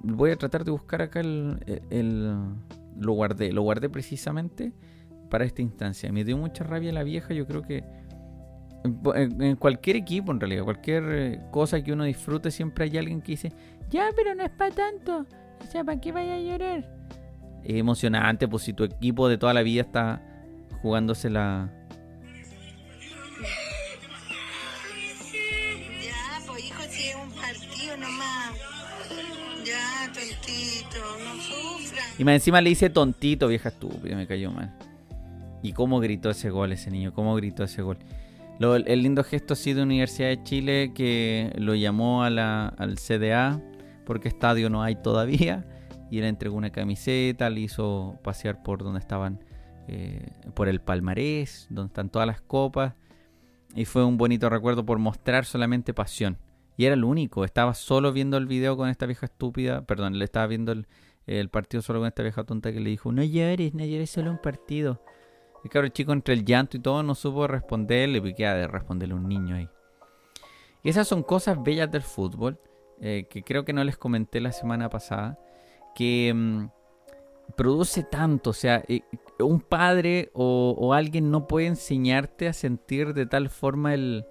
[0.02, 1.58] Voy a tratar de buscar acá el,
[2.98, 4.72] lo guardé, lo guardé precisamente
[5.30, 6.12] para esta instancia.
[6.12, 7.84] Me dio mucha rabia la vieja, yo creo que
[8.84, 13.32] en, cualquier equipo en realidad, cualquier eh, cosa que uno disfrute, siempre hay alguien que
[13.32, 13.52] dice,
[13.88, 15.26] ya, pero no es para tanto,
[15.60, 17.03] o sea, ¿para qué vaya a llorar?
[17.64, 20.22] Es emocionante, pues si tu equipo de toda la vida está
[20.82, 21.70] jugándose la...
[26.02, 28.52] Ya, pues hijo, si es un partido nomás.
[29.64, 32.02] Ya, tontito, no sufra.
[32.18, 34.76] Y más encima le dice tontito, vieja estúpida, me cayó mal.
[35.62, 37.96] Y cómo gritó ese gol ese niño, cómo gritó ese gol.
[38.60, 43.58] el lindo gesto ha sido Universidad de Chile que lo llamó a la, al CDA
[44.04, 45.64] porque estadio no hay todavía
[46.18, 49.44] y le entregó una camiseta, le hizo pasear por donde estaban,
[49.88, 52.94] eh, por el palmarés, donde están todas las copas
[53.74, 56.38] y fue un bonito recuerdo por mostrar solamente pasión.
[56.76, 60.24] Y era el único, estaba solo viendo el video con esta vieja estúpida, perdón, le
[60.24, 60.72] estaba viendo
[61.26, 64.30] el, partido solo con esta vieja tonta que le dijo, no llores, no llores, solo
[64.30, 65.02] un partido.
[65.64, 69.14] Y claro, el chico entre el llanto y todo no supo responderle, porque de responderle
[69.14, 69.68] un niño ahí.
[70.82, 72.60] Y esas son cosas bellas del fútbol,
[73.00, 75.38] eh, que creo que no les comenté la semana pasada,
[75.94, 76.68] que mm,
[77.56, 79.02] produce tanto, o sea, eh,
[79.38, 84.24] un padre o alguien no puede enseñarte a sentir de tal forma el,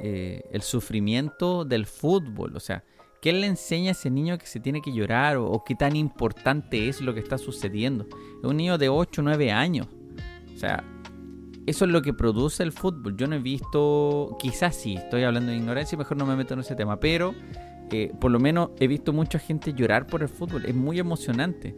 [0.00, 2.56] eh, el sufrimiento del fútbol.
[2.56, 2.84] O sea,
[3.20, 6.88] ¿qué le enseña a ese niño que se tiene que llorar o, qué tan importante
[6.88, 8.06] es lo que está sucediendo?
[8.42, 9.88] Es un niño de 8 o 9 años.
[10.54, 10.84] O sea,
[11.66, 13.16] eso es lo que produce el fútbol.
[13.16, 16.60] Yo no he visto, quizás sí, estoy hablando de ignorancia, mejor no me meto en
[16.60, 17.34] ese tema, pero
[17.90, 20.64] eh, por lo menos he visto mucha gente llorar por el fútbol.
[20.66, 21.74] Es muy emocionante.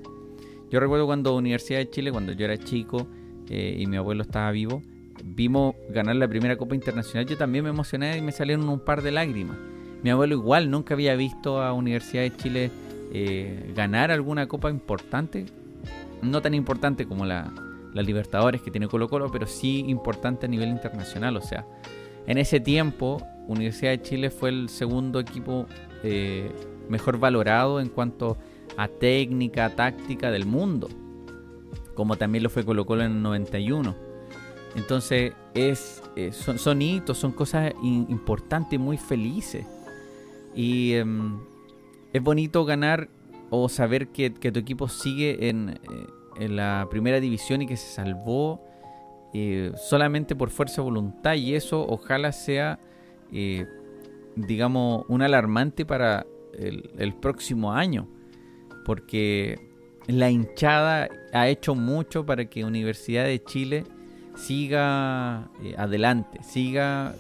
[0.71, 3.09] Yo recuerdo cuando Universidad de Chile, cuando yo era chico
[3.49, 4.83] eh, y mi abuelo estaba vivo,
[5.25, 9.03] vimos ganar la primera Copa Internacional, yo también me emocioné y me salieron un par
[9.03, 9.57] de lágrimas.
[10.03, 12.71] Mi abuelo igual nunca había visto a Universidad de Chile
[13.13, 15.47] eh, ganar alguna copa importante,
[16.23, 17.53] no tan importante como la,
[17.93, 21.37] Libertadores que tiene Colo Colo, pero sí importante a nivel internacional.
[21.37, 21.67] O sea,
[22.29, 25.67] en ese tiempo Universidad de Chile fue el segundo equipo
[26.03, 26.51] eh,
[26.89, 28.39] mejor valorado en cuanto
[28.77, 30.89] a técnica, táctica del mundo,
[31.95, 33.95] como también lo fue Colo Colo en el 91.
[34.77, 39.67] Entonces es, eh, son, hitos, son cosas importantes, muy felices.
[40.55, 41.39] Y em,
[42.13, 43.09] es bonito ganar
[43.51, 46.07] o saber que, tu equipo sigue en, eh,
[46.39, 48.65] en, la primera división y que se salvó
[49.77, 52.81] solamente por fuerza de voluntad y eso ojalá sea,
[54.37, 58.09] digamos, un alarmante para el, próximo año,
[58.85, 59.69] porque
[60.07, 63.85] la hinchada ha hecho mucho para que Universidad de Chile
[64.35, 67.15] siga eh, adelante, siga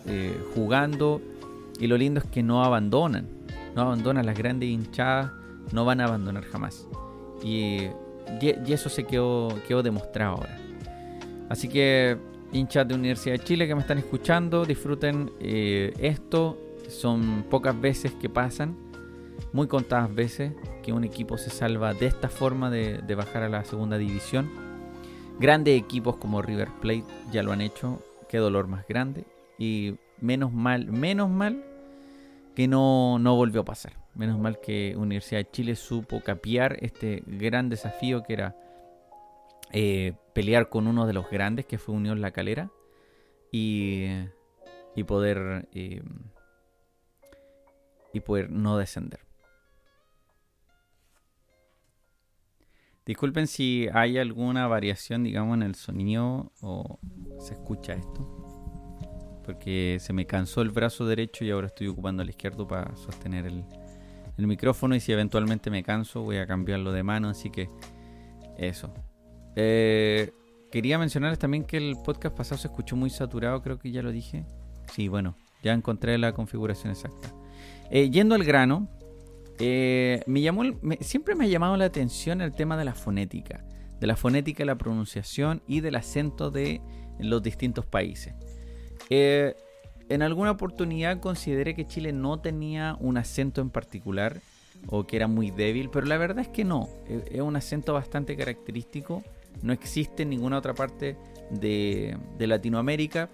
[0.54, 1.20] jugando
[1.78, 3.26] y lo lindo es que no abandonan,
[3.74, 5.32] no abandonan las grandes hinchadas,
[5.72, 6.86] no van a abandonar jamás.
[7.42, 7.86] Y,
[8.40, 10.58] y eso se quedó, quedó demostrado ahora.
[11.48, 12.18] Así que
[12.52, 16.58] hinchas de Universidad de Chile que me están escuchando, disfruten eh, esto.
[16.90, 18.76] Son pocas veces que pasan,
[19.52, 23.48] muy contadas veces, que un equipo se salva de esta forma de, de bajar a
[23.48, 24.50] la segunda división.
[25.38, 29.24] Grandes equipos como River Plate ya lo han hecho, qué dolor más grande.
[29.58, 31.64] Y menos mal, menos mal
[32.54, 33.92] que no, no volvió a pasar.
[34.14, 38.56] Menos mal que Universidad de Chile supo capiar este gran desafío que era
[39.72, 42.70] eh, pelear con uno de los grandes que fue Unión La Calera
[43.52, 44.06] y,
[44.96, 46.02] y poder eh,
[48.12, 49.20] y poder no descender.
[53.10, 57.00] Disculpen si hay alguna variación, digamos, en el sonido o
[57.40, 59.42] se escucha esto.
[59.44, 63.46] Porque se me cansó el brazo derecho y ahora estoy ocupando el izquierdo para sostener
[63.46, 63.64] el,
[64.46, 64.94] micrófono.
[64.94, 67.30] Y si eventualmente me canso, voy a cambiarlo de mano.
[67.30, 67.68] Así que
[68.56, 68.94] eso.
[69.56, 70.32] Eh,
[70.70, 74.12] quería mencionarles también que el podcast pasado se escuchó muy saturado, creo que ya lo
[74.12, 74.44] dije.
[74.92, 77.39] Sí, bueno, ya encontré la configuración exacta.
[77.90, 78.88] Eh, yendo al grano,
[79.58, 80.22] eh,
[81.00, 83.64] siempre me ha llamado la atención el tema de la fonética,
[84.00, 86.80] de la fonética, la pronunciación y del acento de
[87.18, 88.34] los distintos países.
[89.10, 94.40] en alguna oportunidad consideré que Chile no tenía un acento en particular
[94.88, 98.36] o que era muy débil, pero la verdad es que no, es un acento bastante
[98.36, 99.22] característico
[99.62, 101.16] no existe en ninguna otra parte
[101.50, 103.28] de, Latinoamérica.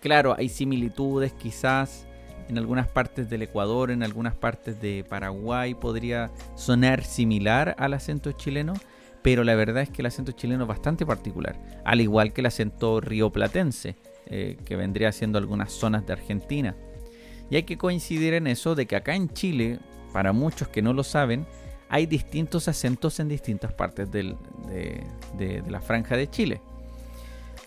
[0.00, 2.06] Claro, hay similitudes quizás
[2.48, 8.32] en algunas partes del Ecuador, en algunas partes de Paraguay podría sonar similar al acento
[8.32, 8.74] chileno,
[9.22, 12.46] pero la verdad es que el acento chileno es bastante particular, al igual que el
[12.46, 16.76] acento rioplatense, eh, que vendría siendo algunas zonas de Argentina.
[17.50, 19.78] Y hay que coincidir en eso de que acá en Chile,
[20.12, 21.46] para muchos que no lo saben,
[21.88, 24.34] hay distintos acentos en distintas partes de,
[25.68, 26.62] la franja de Chile.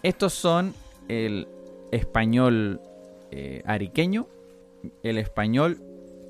[0.02, 0.74] Estos son
[1.08, 1.48] el
[1.92, 2.82] español
[3.30, 4.28] eh, ariqueño,
[5.04, 5.82] el español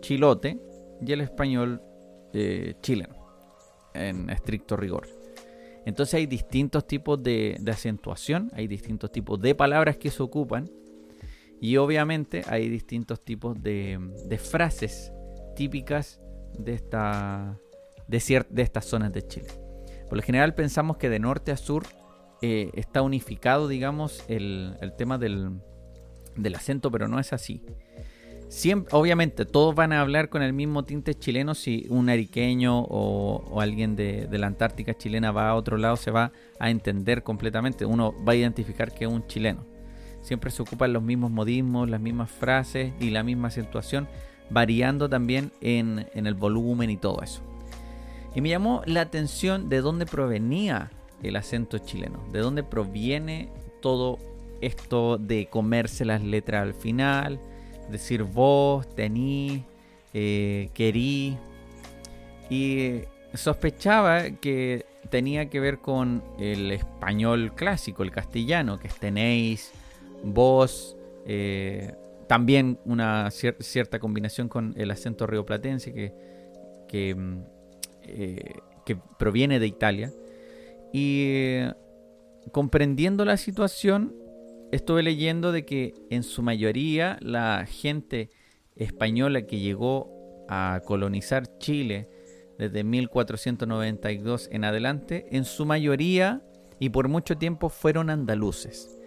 [0.02, 0.60] chilote
[1.06, 1.82] y el español
[2.34, 3.16] eh, chileno,
[3.94, 5.08] en estricto rigor.
[5.86, 10.70] Entonces hay distintos tipos de, acentuación, hay distintos tipos de palabras que se ocupan
[11.62, 15.12] y obviamente hay distintos tipos de, de frases
[15.56, 16.20] típicas
[16.58, 17.60] de esta,
[18.08, 19.48] de, de estas zonas de Chile.
[20.08, 21.84] Por lo general pensamos que de norte a sur
[22.42, 25.62] eh, está unificado, digamos, el, tema del,
[26.56, 27.64] acento, pero no es así.
[28.48, 31.56] Siempre, obviamente, todos van a hablar con el mismo tinte chileno.
[31.56, 36.32] Si un ariqueño o, alguien de, la Antártica chilena va a otro lado, se va
[36.60, 37.86] a entender completamente.
[37.86, 39.66] Uno va a identificar que es un chileno.
[40.22, 44.08] Siempre se ocupan los mismos modismos, las mismas frases y la misma acentuación,
[44.50, 47.42] variando también en el volumen y todo eso.
[48.36, 50.92] Y me llamó la atención de dónde provenía
[51.24, 53.50] el acento chileno, de dónde proviene
[53.82, 54.20] todo
[54.62, 57.40] esto de comerse las letras al final,
[57.90, 59.64] decir vos, tení,
[60.14, 61.38] eh, querí.
[62.50, 63.02] Y
[63.34, 69.72] sospechaba que tenía que ver con el español clásico, el castellano, que es tenéis,
[70.24, 71.94] vos, eh,
[72.28, 76.14] también una cierta combinación con el acento rioplatense que,
[76.88, 77.44] que mm,
[78.04, 78.54] eh,
[78.86, 80.14] que proviene de Italia.
[80.94, 81.60] Y
[82.52, 84.16] comprendiendo la situación,
[84.76, 88.30] estuve leyendo de que en su mayoría la gente
[88.76, 92.10] española que llegó a colonizar Chile
[92.58, 96.42] desde 1492 en adelante, en su mayoría
[96.80, 98.98] y por mucho tiempo fueron andaluces.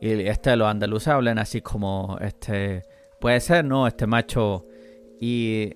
[0.00, 2.84] Y este, los andaluces hablan así como, este,
[3.20, 3.86] puede ser, ¿no?
[3.86, 4.66] Este macho.
[5.20, 5.72] Y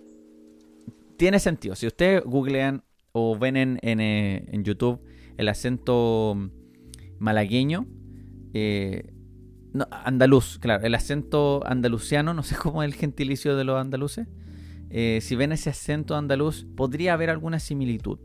[1.16, 1.74] tiene sentido.
[1.74, 2.82] Si ustedes googlean
[3.12, 5.01] o ven en, eh, YouTube
[5.36, 6.36] el acento
[7.18, 7.86] malagueño,
[8.53, 9.11] eh,
[9.91, 14.29] andaluz, claro, el acento andaluciano, no sé cómo es el gentilicio de los andaluces.
[14.91, 18.18] Eh, si ven ese acento andaluz, podría haber alguna similitud.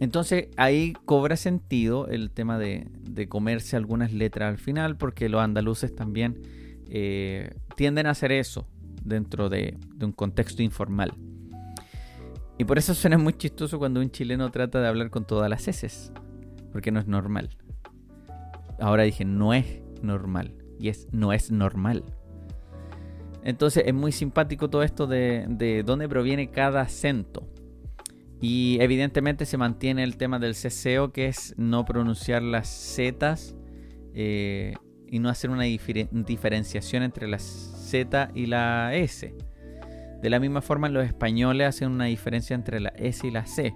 [0.00, 2.88] Entonces ahí cobra sentido el tema de,
[3.28, 6.42] comerse algunas letras al final, porque los andaluces también
[7.76, 8.68] tienden a hacer eso
[9.02, 11.14] dentro de un contexto informal.
[12.56, 15.66] Y por eso suena muy chistoso cuando un chileno trata de hablar con todas las
[15.66, 16.12] heces,
[16.72, 17.50] porque no es normal.
[18.78, 20.54] ahora dije, no es normal.
[20.78, 22.04] Y es, no es normal.
[23.42, 27.48] Entonces es muy simpático todo esto de, de dónde proviene cada acento.
[28.40, 33.54] Y evidentemente se mantiene el tema del ceseo, que es no pronunciar las zetas
[34.14, 34.74] eh,
[35.06, 39.34] y no hacer una diferenciación entre la Z y la S.
[40.20, 43.74] De la misma forma, los españoles hacen una diferencia entre la S y la C.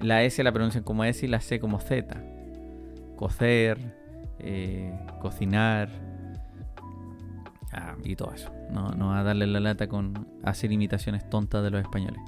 [0.00, 2.22] La S la pronuncian como S y la C como Z.
[3.16, 3.78] Cocer,
[4.38, 5.88] eh, cocinar
[8.04, 8.50] y todo eso.
[8.70, 12.20] No, no a darle la lata con hacer imitaciones tontas de los españoles.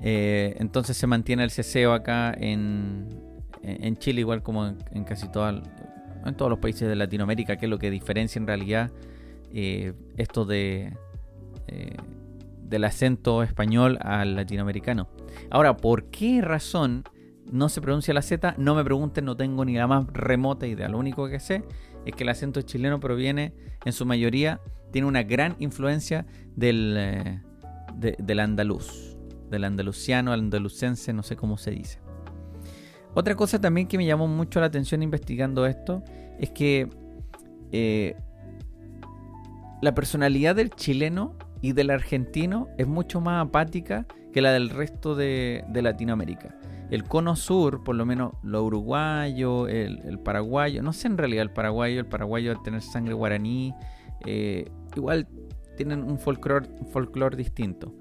[0.00, 3.08] Eh, entonces se mantiene el ceseo acá en,
[3.62, 7.70] en Chile, igual como en, casi todo, en todos los países de Latinoamérica, que es
[7.70, 8.92] lo que diferencia en realidad
[9.52, 10.92] eh, esto de
[12.68, 15.08] del acento español al latinoamericano.
[15.50, 17.04] Ahora, ¿por qué razón
[17.50, 18.54] no se pronuncia la Z?
[18.58, 20.88] No me pregunten, no tengo ni la más remota idea.
[20.88, 21.64] Lo único que sé
[22.04, 26.26] es que el acento chileno proviene, en su mayoría, tiene una gran influencia
[26.56, 27.42] del, eh,
[27.96, 29.16] del andaluz,
[29.50, 32.00] del andaluciano, andalucense, no sé cómo se dice.
[33.14, 36.02] Otra cosa también que me llamó mucho la atención investigando esto
[36.38, 36.88] es que
[37.72, 38.14] eh,
[39.82, 45.14] la personalidad del chileno y del argentino es mucho más apática que la del resto
[45.14, 46.54] de, Latinoamérica.
[46.90, 51.52] El cono sur, por lo menos lo uruguayo, el, paraguayo, no sé en realidad el
[51.52, 53.74] paraguayo, el paraguayo al tener sangre guaraní,
[54.26, 55.28] eh, igual
[55.76, 57.94] tienen un folclore distinto.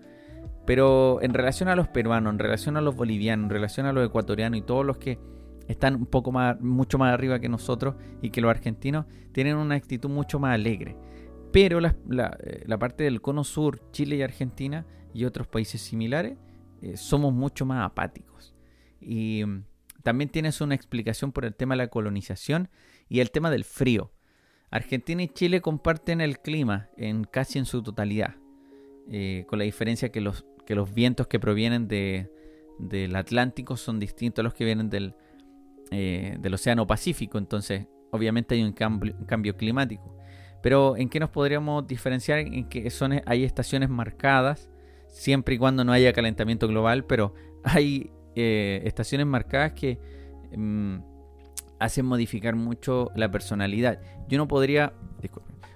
[0.66, 4.06] Pero en relación a los peruanos, en relación a los bolivianos, en relación a los
[4.06, 5.20] ecuatorianos y todos los que
[5.68, 9.76] están un poco más, mucho más arriba que nosotros y que los argentinos, tienen una
[9.76, 10.98] actitud mucho más alegre.
[11.52, 16.38] Pero eh, la, parte del cono sur, Chile y Argentina y otros países similares,
[16.82, 18.57] eh, somos mucho más apáticos.
[19.00, 19.64] Y mm,
[20.04, 22.70] también tienes una explicación por el tema de la colonización
[23.10, 24.12] y el tema del frío.
[24.70, 28.36] Argentina y Chile comparten el clima en casi en su totalidad,
[29.10, 32.30] eh, con la diferencia que los, que los vientos que provienen de,
[32.78, 35.16] del Atlántico son distintos a los que vienen del,
[35.90, 37.38] del Océano Pacífico.
[37.38, 40.18] Entonces, obviamente hay un cambio climático.
[40.62, 42.40] Pero ¿en qué nos podríamos diferenciar?
[42.40, 42.92] En que
[43.26, 44.70] hay estaciones marcadas,
[45.08, 47.34] siempre y cuando no haya calentamiento global, pero
[47.64, 49.98] hay eh, estaciones marcadas que
[50.56, 50.98] mm,
[51.80, 54.00] hacen modificar mucho la personalidad.
[54.28, 54.94] Yo no podría,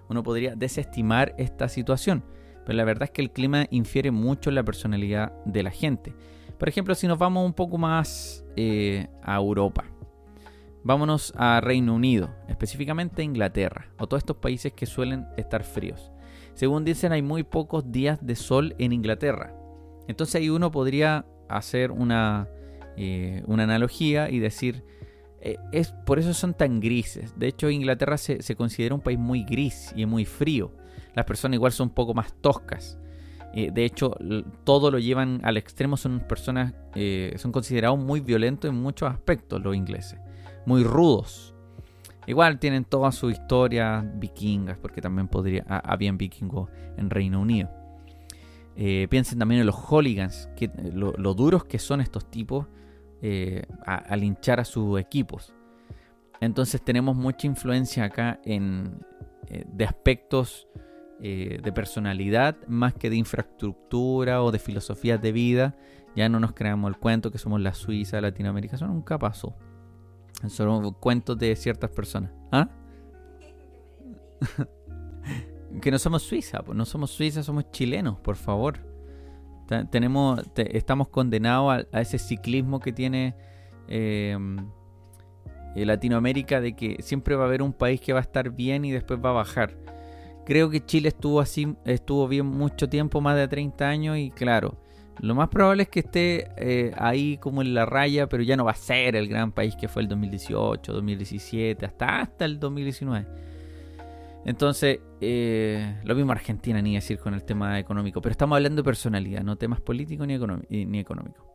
[0.10, 2.24] uno podría desestimar esta situación,
[2.64, 6.14] pero la verdad es que el clima infiere mucho en la personalidad de la gente.
[6.60, 9.86] Por ejemplo, si nos vamos un poco más eh, a Europa.
[10.84, 16.12] Vámonos a Reino Unido, específicamente Inglaterra, o todos estos países que suelen estar fríos.
[16.54, 19.56] Según dicen, hay muy pocos días de sol en Inglaterra.
[20.08, 21.26] Entonces ahí uno podría
[21.58, 22.48] hacer una,
[22.98, 24.84] eh, una analogía y decir,
[25.40, 27.38] eh, es, por eso son tan grises.
[27.38, 30.72] De hecho, Inglaterra se, considera un país muy gris y muy frío.
[31.16, 32.98] Las personas igual son un poco más toscas.
[33.54, 34.16] Eh, de hecho,
[34.64, 35.98] todo lo llevan al extremo.
[35.98, 36.74] Son personas,
[37.36, 40.20] son considerados muy violentos en muchos aspectos los ingleses
[40.66, 41.56] muy rudos.
[42.28, 47.70] Igual tienen toda su historia vikingas, porque también podría, habían vikingos en Reino Unido.
[48.76, 52.68] Eh, piensen también en los hooligans, que, eh, lo, duros que son estos tipos
[53.22, 55.54] eh, al hinchar a sus equipos.
[56.40, 59.00] Entonces tenemos mucha influencia acá en,
[59.48, 60.68] de aspectos
[61.20, 65.76] de personalidad más que de infraestructura o de filosofías de vida.
[66.16, 69.56] Ya no nos creamos el cuento que somos la Suiza Latinoamérica, eso nunca pasó.
[70.48, 72.32] Son cuentos de ciertas personas.
[72.52, 72.70] ¿Ah?
[75.80, 78.80] que no somos Suiza, no somos Suiza, somos chilenos, por favor.
[79.90, 83.36] tenemos, estamos condenados a, ese ciclismo que tiene
[83.88, 84.58] em,
[85.76, 88.84] eh, Latinoamérica de que siempre va a haber un país que va a estar bien
[88.86, 89.78] y después va a bajar.
[90.46, 94.78] Creo que Chile estuvo así, estuvo bien mucho tiempo, más de 30 años, y claro,
[95.20, 98.66] lo más probable es que esté eh, ahí como en la raya, pero ya no
[98.66, 103.51] va a ser el gran país que fue el 2018, 2017, hasta, hasta el 2019.
[104.46, 108.86] Entonces, eh, lo mismo Argentina, ni decir con el tema económico, pero estamos hablando de
[108.86, 111.46] personalidad, no temas políticos ni, ni económicos.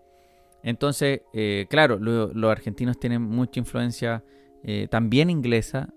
[0.63, 4.25] Entonces, eh, claro, los argentinos tienen mucha influencia
[4.91, 5.93] también inglesa.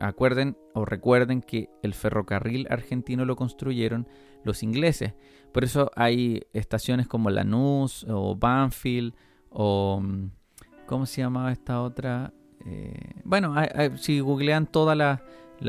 [0.00, 4.08] acuerden o recuerden que el ferrocarril argentino lo construyeron
[4.42, 5.14] los ingleses.
[5.52, 9.14] Por eso hay estaciones como Lanús o Banfield
[9.50, 10.00] o...
[10.02, 10.30] Mm,
[10.86, 12.34] ¿Cómo se llamaba esta otra?
[12.66, 13.54] Eh, bueno,
[13.96, 15.20] si googlean todas las,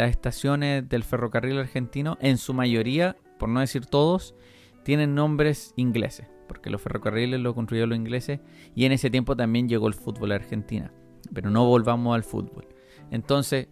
[0.09, 4.35] estaciones del ferrocarril argentino, en su mayoría, por no decir todos,
[4.83, 8.39] tienen nombres ingleses, porque los ferrocarriles lo construyeron los ingleses
[8.75, 10.91] y en ese tiempo también llegó el fútbol a Argentina.
[11.33, 12.67] pero no volvamos al fútbol.
[13.09, 13.69] Entonces,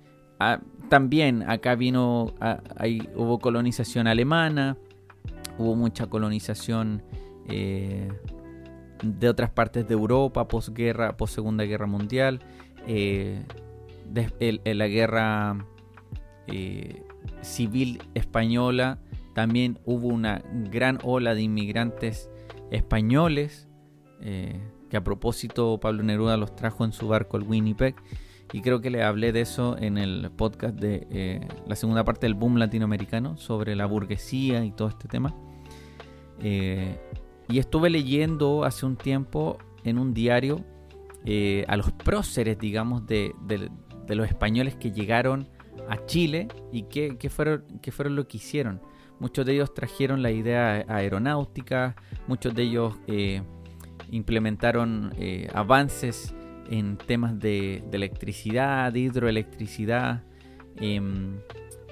[0.90, 2.34] también acá vino,
[2.78, 4.78] ahí hubo colonización alemana,
[5.58, 7.04] hubo mucha colonización
[7.48, 8.10] eh,
[9.04, 12.40] de otras partes de Europa, posguerra, post Segunda Guerra Mundial,
[12.88, 13.44] eh,
[14.40, 15.66] en la guerra
[16.52, 17.04] eh,
[17.42, 19.00] civil española
[19.34, 22.30] también hubo una gran ola de inmigrantes
[22.70, 23.68] españoles,
[24.22, 27.96] que a propósito Pablo Neruda los trajo en su barco el Winnipeg,
[28.54, 32.36] y creo que le hablé de eso en el podcast de la segunda parte del
[32.36, 35.34] boom latinoamericano, sobre la burguesía y todo este tema.
[36.44, 36.98] Eh,
[37.48, 40.64] y estuve leyendo hace un tiempo en un diario
[41.26, 43.34] eh, a los próceres, digamos, de,
[44.08, 45.48] los españoles que llegaron
[45.90, 48.82] a Chile y qué, fueron, qué fueron lo que hicieron.
[49.20, 51.96] Muchos de ellos trajeron la idea aeronáutica,
[52.28, 53.44] muchos de ellos eh,
[54.10, 55.14] implementaron
[55.54, 56.34] avances
[56.70, 60.24] en temas de, electricidad, de hidroelectricidad.
[60.78, 61.36] Em,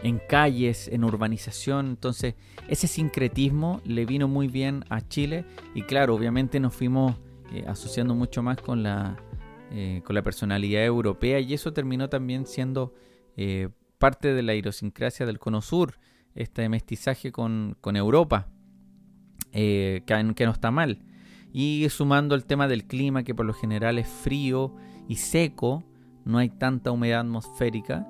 [0.03, 1.88] en calles, en urbanización.
[1.88, 2.36] Entonces,
[2.67, 7.15] ese sincretismo le vino muy bien a Chile y claro, obviamente nos fuimos
[7.53, 9.17] eh, asociando mucho más con la,
[9.71, 12.93] eh, con la personalidad europea y eso terminó también siendo
[13.42, 15.98] eh, parte de la idiosincrasia del Cono Sur,
[16.36, 18.48] este mestizaje con, Europa,
[19.52, 21.00] que, que no está mal.
[21.54, 24.76] Y sumando el tema del clima, que por lo general es frío
[25.08, 25.84] y seco,
[26.26, 28.08] no hay tanta humedad atmosférica,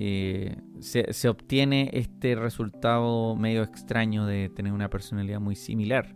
[0.00, 6.14] eh, se, obtiene este resultado medio extraño de tener una personalidad muy similar.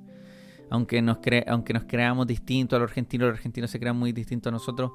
[0.70, 4.50] Aunque nos, aunque nos creamos distintos a los argentinos, los argentinos se crean muy distintos
[4.50, 4.92] a nosotros,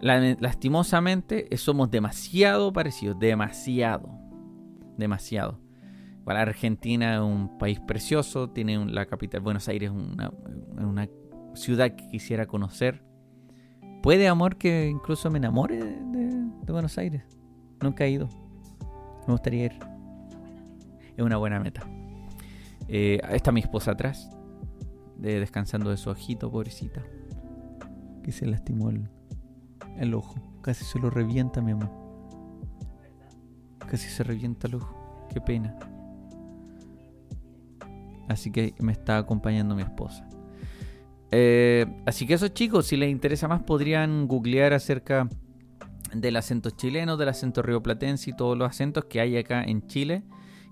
[0.00, 4.10] lastimosamente eh, somos demasiado parecidos, demasiado,
[4.96, 5.60] demasiado.
[6.26, 10.32] Argentina es un país precioso, tiene la capital, Buenos Aires, una,
[10.76, 11.08] una
[11.54, 13.04] ciudad que quisiera conocer.
[14.02, 17.22] Puede, amor, que incluso me enamore de Buenos Aires.
[17.80, 18.28] Nunca he ido.
[19.26, 19.78] Me gustaría ir.
[21.16, 21.86] Es una buena meta.
[22.88, 24.30] Eh, está mi esposa atrás,
[25.16, 27.02] descansando de su ojito, pobrecita.
[28.22, 29.08] Que se lastimó el,
[29.98, 30.34] el ojo.
[30.62, 31.90] Casi se lo revienta, mi amor.
[33.78, 35.26] Casi se revienta el ojo.
[35.32, 35.76] Qué pena.
[38.28, 40.28] Así que me está acompañando mi esposa.
[41.30, 45.28] Eh, así que esos chicos, si les interesa más, podrían googlear acerca
[46.14, 50.22] del acento chileno, del acento rioplatense y todos los acentos que hay acá en Chile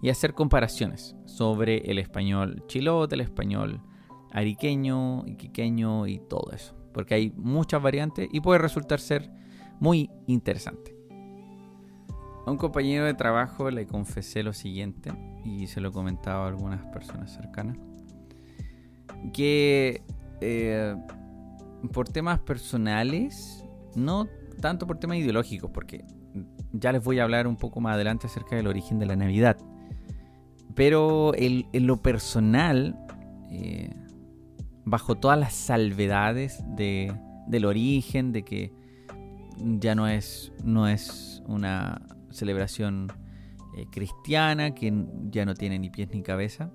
[0.03, 3.81] y hacer comparaciones sobre el español chilote, el español
[4.33, 6.75] ariqueño, iquiqueño y todo eso.
[6.95, 9.31] Porque hay muchas variantes y puede resultar ser
[9.81, 10.97] muy interesante.
[12.47, 15.13] A un compañero de trabajo le confesé lo siguiente
[15.45, 17.77] y se lo comentaba a algunas personas cercanas.
[19.35, 20.03] Que
[20.41, 20.97] eh,
[21.93, 23.65] por temas personales
[23.95, 24.27] no
[24.61, 26.05] tanto por temas ideológicos, porque
[26.73, 29.57] ya les voy a hablar un poco más adelante acerca del origen de la Navidad.
[30.75, 32.99] Pero en lo personal,
[33.51, 33.91] eh,
[34.85, 38.73] bajo todas las salvedades del origen, de que
[39.59, 43.09] ya no es, no es una celebración
[43.77, 44.93] eh, cristiana, que
[45.31, 46.71] ya no tiene ni pies ni cabeza,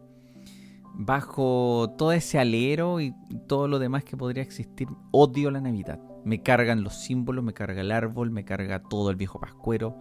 [0.93, 3.13] bajo todo ese alero y
[3.47, 5.99] todo lo demás que podría existir, odio la Navidad.
[6.25, 9.95] Me cargan los símbolos, me carga el árbol, me carga todo el viejo pascuero.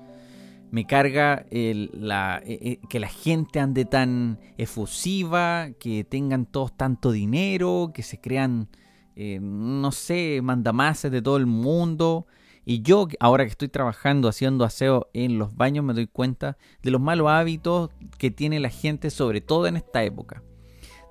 [0.70, 7.10] Me carga la, eh, eh, que la gente ande tan efusiva, que tengan todos tanto
[7.10, 8.68] dinero, que se crean,
[9.16, 12.26] eh, no sé, mandamases de todo el mundo.
[12.66, 16.90] Y yo, ahora que estoy trabajando haciendo aseo en los baños, me doy cuenta de
[16.90, 20.42] los malos hábitos que tiene la gente, sobre todo en esta época.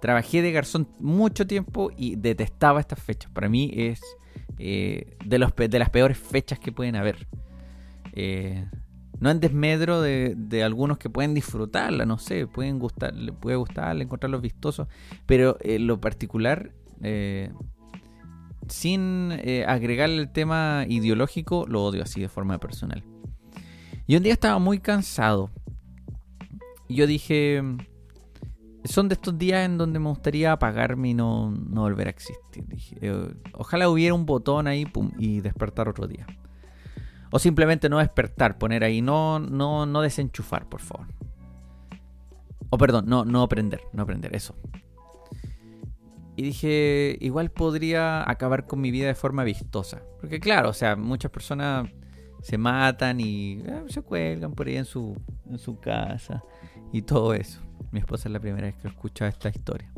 [0.02, 3.32] Trabajé de garzón mucho tiempo y detestaba estas fechas.
[3.32, 4.02] Para mí es
[4.60, 7.28] de, los, de las peores fechas que pueden haber.
[8.20, 8.66] Eh,
[9.20, 14.00] no en desmedro de, algunos que pueden disfrutarla, no sé, pueden gustar, le puede gustar,
[14.02, 14.88] encontrarlos vistosos,
[15.26, 16.72] pero en lo particular,
[17.02, 17.52] eh,
[18.68, 19.32] sin
[19.66, 23.04] agregarle el tema ideológico, lo odio así de forma personal.
[24.08, 25.52] Y un día estaba muy cansado.
[26.88, 27.62] Y yo dije,
[28.86, 32.64] son de estos días en donde me gustaría apagarme y no, volver a existir.
[33.02, 34.88] Eh, ojalá hubiera un botón ahí
[35.18, 36.26] y despertar otro día.
[37.32, 41.08] O simplemente no despertar, poner ahí, no, no, no desenchufar, por favor.
[42.70, 44.56] O perdón, no, no no prender, eso.
[46.36, 50.04] Y dije, igual podría acabar con mi vida de forma vistosa.
[50.22, 51.90] Porque claro, o sea, muchas personas
[52.42, 56.44] se matan y eh, se cuelgan por ahí en su, en su casa
[56.94, 57.60] y todo eso.
[57.92, 59.92] Mi esposa es la primera vez que escucha esta historia.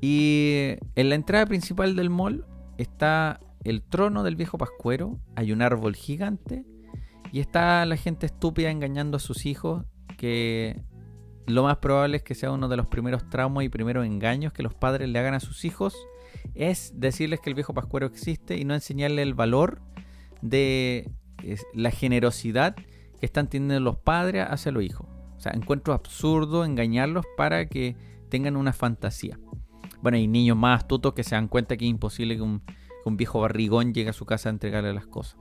[0.00, 2.46] Y en la entrada principal del mall
[2.78, 6.64] está el trono del viejo Pascuero, hay un árbol gigante
[7.32, 9.84] y está la gente estúpida engañando a sus hijos
[10.16, 10.82] que
[11.46, 14.62] lo más probable es que sea uno de los primeros traumas y primeros engaños que
[14.62, 15.94] los padres le hagan a sus hijos
[16.54, 19.80] es decirles que el viejo pascuero existe y no enseñarle el valor
[20.42, 21.10] de
[21.74, 25.06] la generosidad que están teniendo los padres hacia los hijos.
[25.36, 27.96] O sea, encuentro absurdo engañarlos para que
[28.28, 29.38] tengan una fantasía.
[30.02, 32.62] Bueno, hay niños más astutos que se dan cuenta que es imposible que un,
[33.08, 35.40] un viejo barrigón llegue a su casa a entregarle las cosas.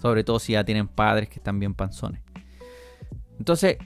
[0.00, 2.22] Sobre todo si ya tienen padres que están bien panzones.
[3.38, 3.78] Entonces,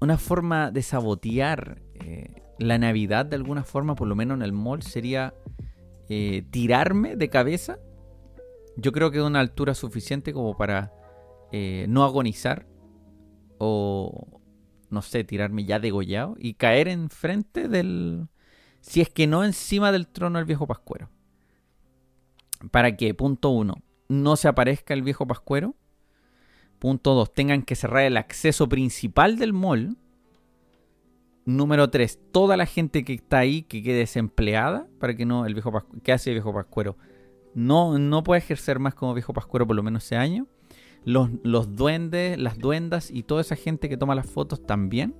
[0.00, 4.52] una forma de sabotear eh, la Navidad de alguna forma, por lo menos en el
[4.52, 5.34] mall, sería
[6.08, 7.78] eh, tirarme de cabeza.
[8.76, 10.92] Yo creo que de una altura suficiente como para
[11.52, 12.66] eh, no agonizar
[13.58, 14.40] o,
[14.90, 18.28] no sé, tirarme ya degollado y caer enfrente del...
[18.80, 21.08] Si es que no encima del trono del viejo pascuero.
[22.70, 25.74] Para que, punto uno, no se aparezca el viejo pascuero.
[26.78, 27.32] Punto 2.
[27.32, 29.96] Tengan que cerrar el acceso principal del mall.
[31.44, 32.18] Número 3.
[32.32, 36.02] Toda la gente que está ahí que quede desempleada para que no el viejo pascuero,
[36.02, 36.96] ¿qué hace el viejo pascuero?
[37.54, 40.46] No, no puede ejercer más como viejo pascuero por lo menos ese año.
[41.04, 45.14] Los, los duendes, las duendas y toda esa gente que toma las fotos también.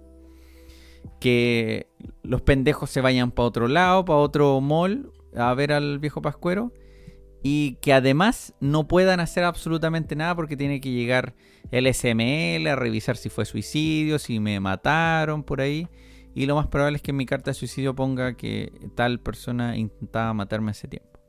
[1.20, 1.88] Que
[2.22, 6.72] los pendejos se vayan para otro lado, para otro mall a ver al viejo pascuero
[7.46, 11.34] y que además no puedan hacer absolutamente nada porque tiene que llegar
[11.70, 15.86] el SML a revisar si fue suicidio, si me mataron por ahí.
[16.34, 19.76] Y lo más probable es que en mi carta de suicidio ponga que tal persona
[19.76, 21.20] intentaba matarme ese tiempo.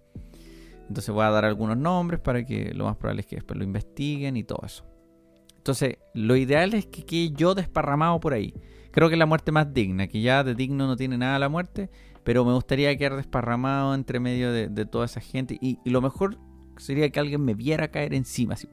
[0.88, 3.66] Entonces voy a dar algunos nombres para que lo más probable es que después lo
[3.66, 4.86] investiguen y todo eso.
[5.58, 8.54] Entonces, lo ideal es que quede yo desparramado por ahí.
[8.92, 11.50] Creo que es la muerte más digna, que ya de digno no tiene nada la
[11.50, 11.90] muerte,
[12.26, 15.60] pero me gustaría quedar desparramado entre medio de, toda esa gente.
[15.62, 16.40] Y, lo mejor
[16.76, 18.56] sería que alguien me viera caer encima.
[18.56, 18.68] Así.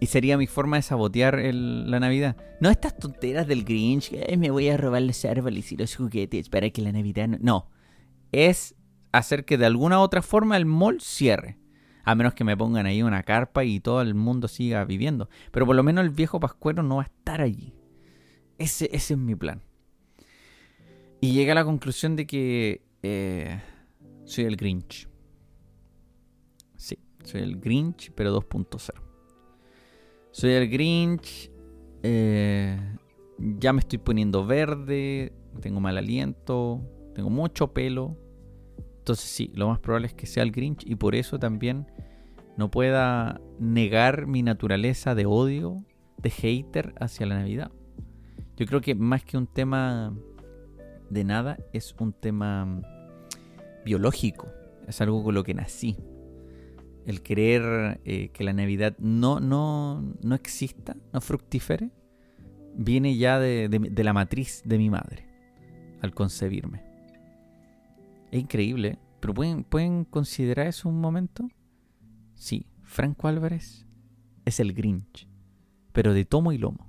[0.00, 2.38] y sería mi forma de sabotear la Navidad.
[2.62, 6.48] No estas tonteras del Grinch, que me voy a robar los árboles y los juguetes
[6.48, 7.36] para que la Navidad no...
[7.42, 7.68] No,
[8.32, 8.74] es
[9.12, 11.58] hacer que de alguna u otra forma el mall cierre.
[12.04, 15.28] A menos que me pongan ahí una carpa y todo el mundo siga viviendo.
[15.50, 17.74] Pero por lo menos el viejo pascuero no va a estar allí.
[18.58, 19.62] Ese, es mi plan.
[21.20, 23.60] Y llegué a la conclusión de que eh,
[24.24, 25.08] soy el Grinch.
[26.76, 28.92] Sí, soy el Grinch, pero 2.0.
[30.32, 31.50] Soy el Grinch.
[32.02, 32.78] Eh,
[33.38, 35.32] ya me estoy poniendo verde.
[35.60, 36.82] Tengo mal aliento.
[37.14, 38.16] Tengo mucho pelo.
[38.98, 40.84] Entonces sí, lo más probable es que sea el Grinch.
[40.84, 41.86] Y por eso también
[42.56, 45.84] no pueda negar mi naturaleza de odio,
[46.18, 47.72] de hater hacia la Navidad.
[48.58, 50.12] Yo creo que más que un tema
[51.10, 52.82] de nada, es un tema
[53.84, 54.48] biológico.
[54.88, 55.96] Es algo con lo que nací.
[57.06, 61.92] El querer eh, que la Navidad no, no, no exista, no fructifere,
[62.74, 65.28] viene ya de, la matriz de mi madre
[66.02, 66.82] al concebirme.
[68.32, 68.98] Es increíble, ¿eh?
[69.20, 71.48] pero ¿pueden, ¿pueden considerar eso un momento?
[72.34, 73.86] Sí, Franco Álvarez
[74.44, 75.28] es el Grinch,
[75.92, 76.87] pero de tomo y lomo.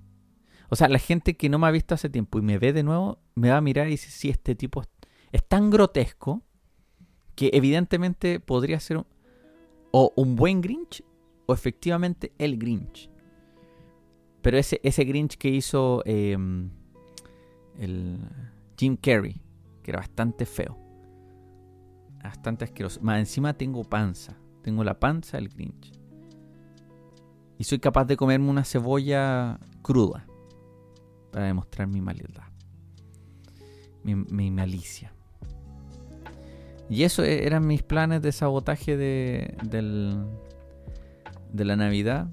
[0.70, 2.84] O sea, la gente que no me ha visto hace tiempo y me ve de
[2.84, 4.84] nuevo, me va a mirar y dice, sí, este tipo
[5.32, 6.44] es tan grotesco
[7.36, 9.04] que evidentemente podría ser
[9.92, 11.04] o un buen Grinch
[11.48, 13.10] o efectivamente el Grinch.
[14.42, 16.70] Pero ese, ese Grinch que hizo em,
[17.80, 18.20] el
[18.78, 19.42] Jim Carrey,
[19.82, 20.78] que era bastante feo.
[22.24, 23.02] Bastante asqueroso.
[23.02, 24.38] Más encima tengo panza.
[24.62, 25.94] Tengo la panza del Grinch.
[27.58, 30.29] Y soy capaz de comerme una cebolla cruda
[31.32, 32.44] para demostrar mi maldad,
[34.04, 35.14] mi, malicia.
[36.90, 40.26] Y eso e, eran mis planes de sabotaje de, del,
[41.54, 42.28] de la Navidad.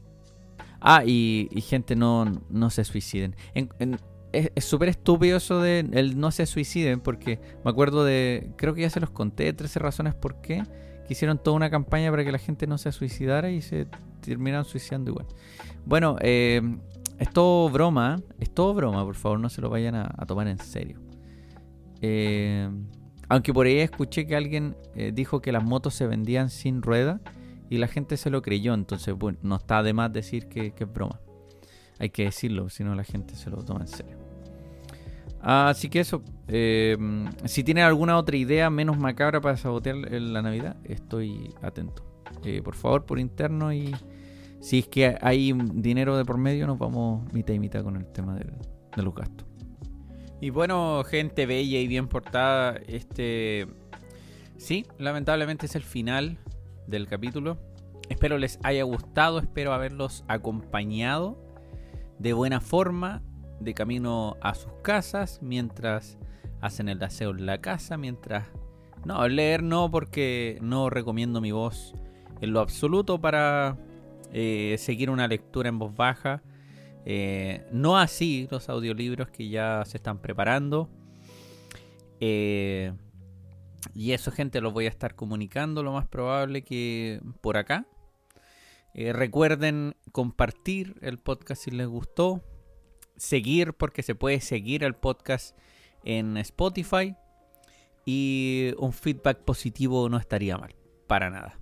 [0.80, 3.34] Ah, y, gente, no, no se suiciden.
[4.32, 8.82] es súper estúpido eso de el no se suiciden, porque me acuerdo de, creo que
[8.82, 10.62] ya se los conté, 13 razones por qué,
[11.06, 13.86] que hicieron toda una campaña para que la gente no se suicidara y se
[14.20, 15.26] terminaron suicidando igual.
[15.84, 16.60] Bueno, eh,
[17.18, 20.58] es todo broma, es todo broma, por favor, no se lo vayan a, tomar en
[20.58, 21.00] serio.
[22.02, 22.68] Eh,
[23.28, 27.20] aunque por ahí escuché que alguien eh, dijo que las motos se vendían sin rueda
[27.70, 30.92] y la gente se lo creyó, entonces bueno, no está de más decir que, es
[30.92, 31.20] broma.
[31.98, 34.18] Hay que decirlo, si no la gente se lo toma en serio.
[35.40, 36.98] Así que eso, eh,
[37.44, 42.04] si tienen alguna otra idea menos macabra para sabotear la Navidad, estoy atento.
[42.62, 43.94] por favor, por interno y
[44.66, 48.04] si es que hay dinero de por medio, nos vamos mitad y mitad con el
[48.06, 49.46] tema de los gastos.
[50.40, 53.68] Y bueno, gente bella y bien portada, este...
[54.56, 56.38] Sí, lamentablemente es el final
[56.88, 57.58] del capítulo.
[58.08, 61.38] Espero les haya gustado, espero haberlos acompañado
[62.18, 63.22] de buena forma,
[63.60, 66.18] de camino a sus casas, mientras
[66.60, 68.48] hacen el aseo en la casa, mientras...
[69.04, 71.94] No, leer no, porque no recomiendo mi voz
[72.40, 73.78] en lo absoluto para
[74.38, 76.42] eh, seguir una lectura en voz baja.
[77.06, 80.90] Eh, no así los audiolibros que ya se están preparando.
[82.20, 82.92] Eh,
[83.94, 87.86] y eso, gente, lo voy a estar comunicando lo más probable que por acá.
[88.94, 92.44] recuerden compartir el podcast si les gustó.
[93.16, 95.56] Seguir, porque se puede seguir el podcast
[96.04, 97.16] en Spotify.
[98.04, 100.74] Y un feedback positivo no estaría mal,
[101.06, 101.58] para nada.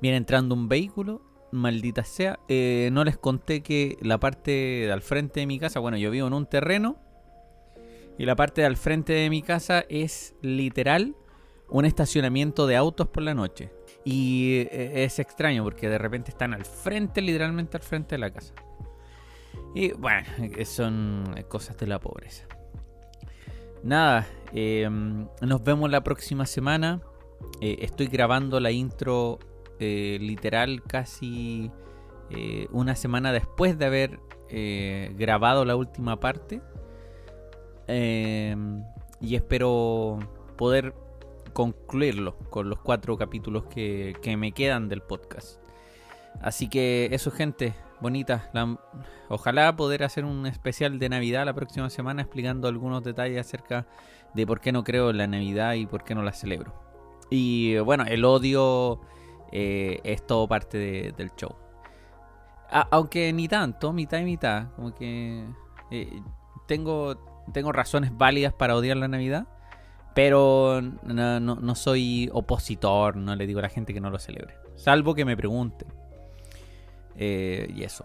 [0.00, 2.40] Viene entrando un vehículo, maldita sea.
[2.48, 6.26] Eh, no les conté que la parte al frente de mi casa, bueno, yo vivo
[6.26, 6.96] en un terreno.
[8.18, 11.16] Y la parte al frente de mi casa es literal
[11.68, 13.72] un estacionamiento de autos por la noche.
[14.04, 18.30] Y eh, es extraño porque de repente están al frente, literalmente al frente de la
[18.30, 18.54] casa.
[19.74, 20.26] Y bueno,
[20.64, 22.46] son cosas de la pobreza.
[23.82, 24.26] Nada,
[25.40, 27.00] nos vemos la próxima semana.
[27.60, 29.38] Eh, estoy grabando la intro
[29.82, 31.70] eh, literal casi
[32.30, 34.20] eh, una semana después de haber
[35.16, 36.60] grabado la última parte.
[37.86, 38.84] Em,
[39.18, 40.18] y espero
[40.58, 40.94] poder
[41.54, 45.62] concluirlo con los cuatro capítulos que me quedan del podcast.
[46.40, 48.50] Así que eso gente, bonita.
[49.28, 53.86] ojalá poder hacer un especial de Navidad la próxima semana explicando algunos detalles acerca
[54.34, 56.74] de por qué no creo en la Navidad y por qué no la celebro.
[57.30, 59.00] Y bueno, el odio
[59.52, 61.54] eh, es todo parte del show.
[62.90, 64.68] aunque ni tanto, mitad y mitad.
[64.76, 65.44] Como que
[65.90, 66.22] eh,
[66.66, 69.46] tengo, tengo razones válidas para odiar la Navidad.
[70.14, 74.56] Pero no, no soy opositor, no le digo a la gente que no lo celebre.
[74.74, 75.88] Salvo que me pregunten.
[77.16, 78.04] Eh, y eso.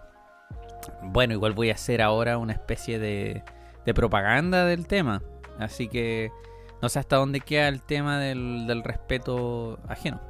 [1.03, 3.43] Bueno, igual voy a hacer ahora una especie de,
[3.85, 5.21] de propaganda del tema.
[5.59, 6.31] Así que
[6.81, 10.21] no sé hasta dónde queda el tema del, respeto ajeno.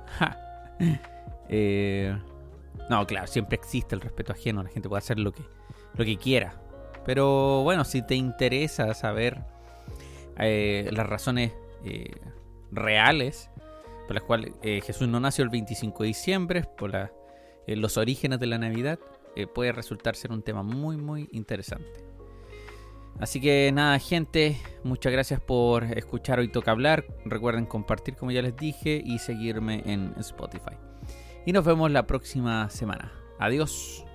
[1.49, 2.13] Eh,
[2.89, 4.63] no, claro, siempre existe el respeto ajeno.
[4.63, 5.43] La gente puede hacer lo que,
[5.95, 6.61] lo que quiera.
[7.05, 9.45] Pero bueno, si te interesa saber
[10.37, 11.53] eh, las razones
[12.69, 13.49] reales
[14.07, 16.91] por las cuales Jesús no nació el 25 de diciembre, por
[17.65, 18.99] los orígenes de la Navidad,
[19.37, 22.06] eh, puede resultar ser un tema muy, muy interesante.
[23.19, 27.05] Así que nada, gente, muchas gracias por escuchar Hoy Toca Hablar.
[27.25, 30.75] Recuerden compartir, como ya les dije, y seguirme en Spotify.
[31.45, 33.11] Y nos vemos la próxima semana.
[33.39, 34.06] Adiós.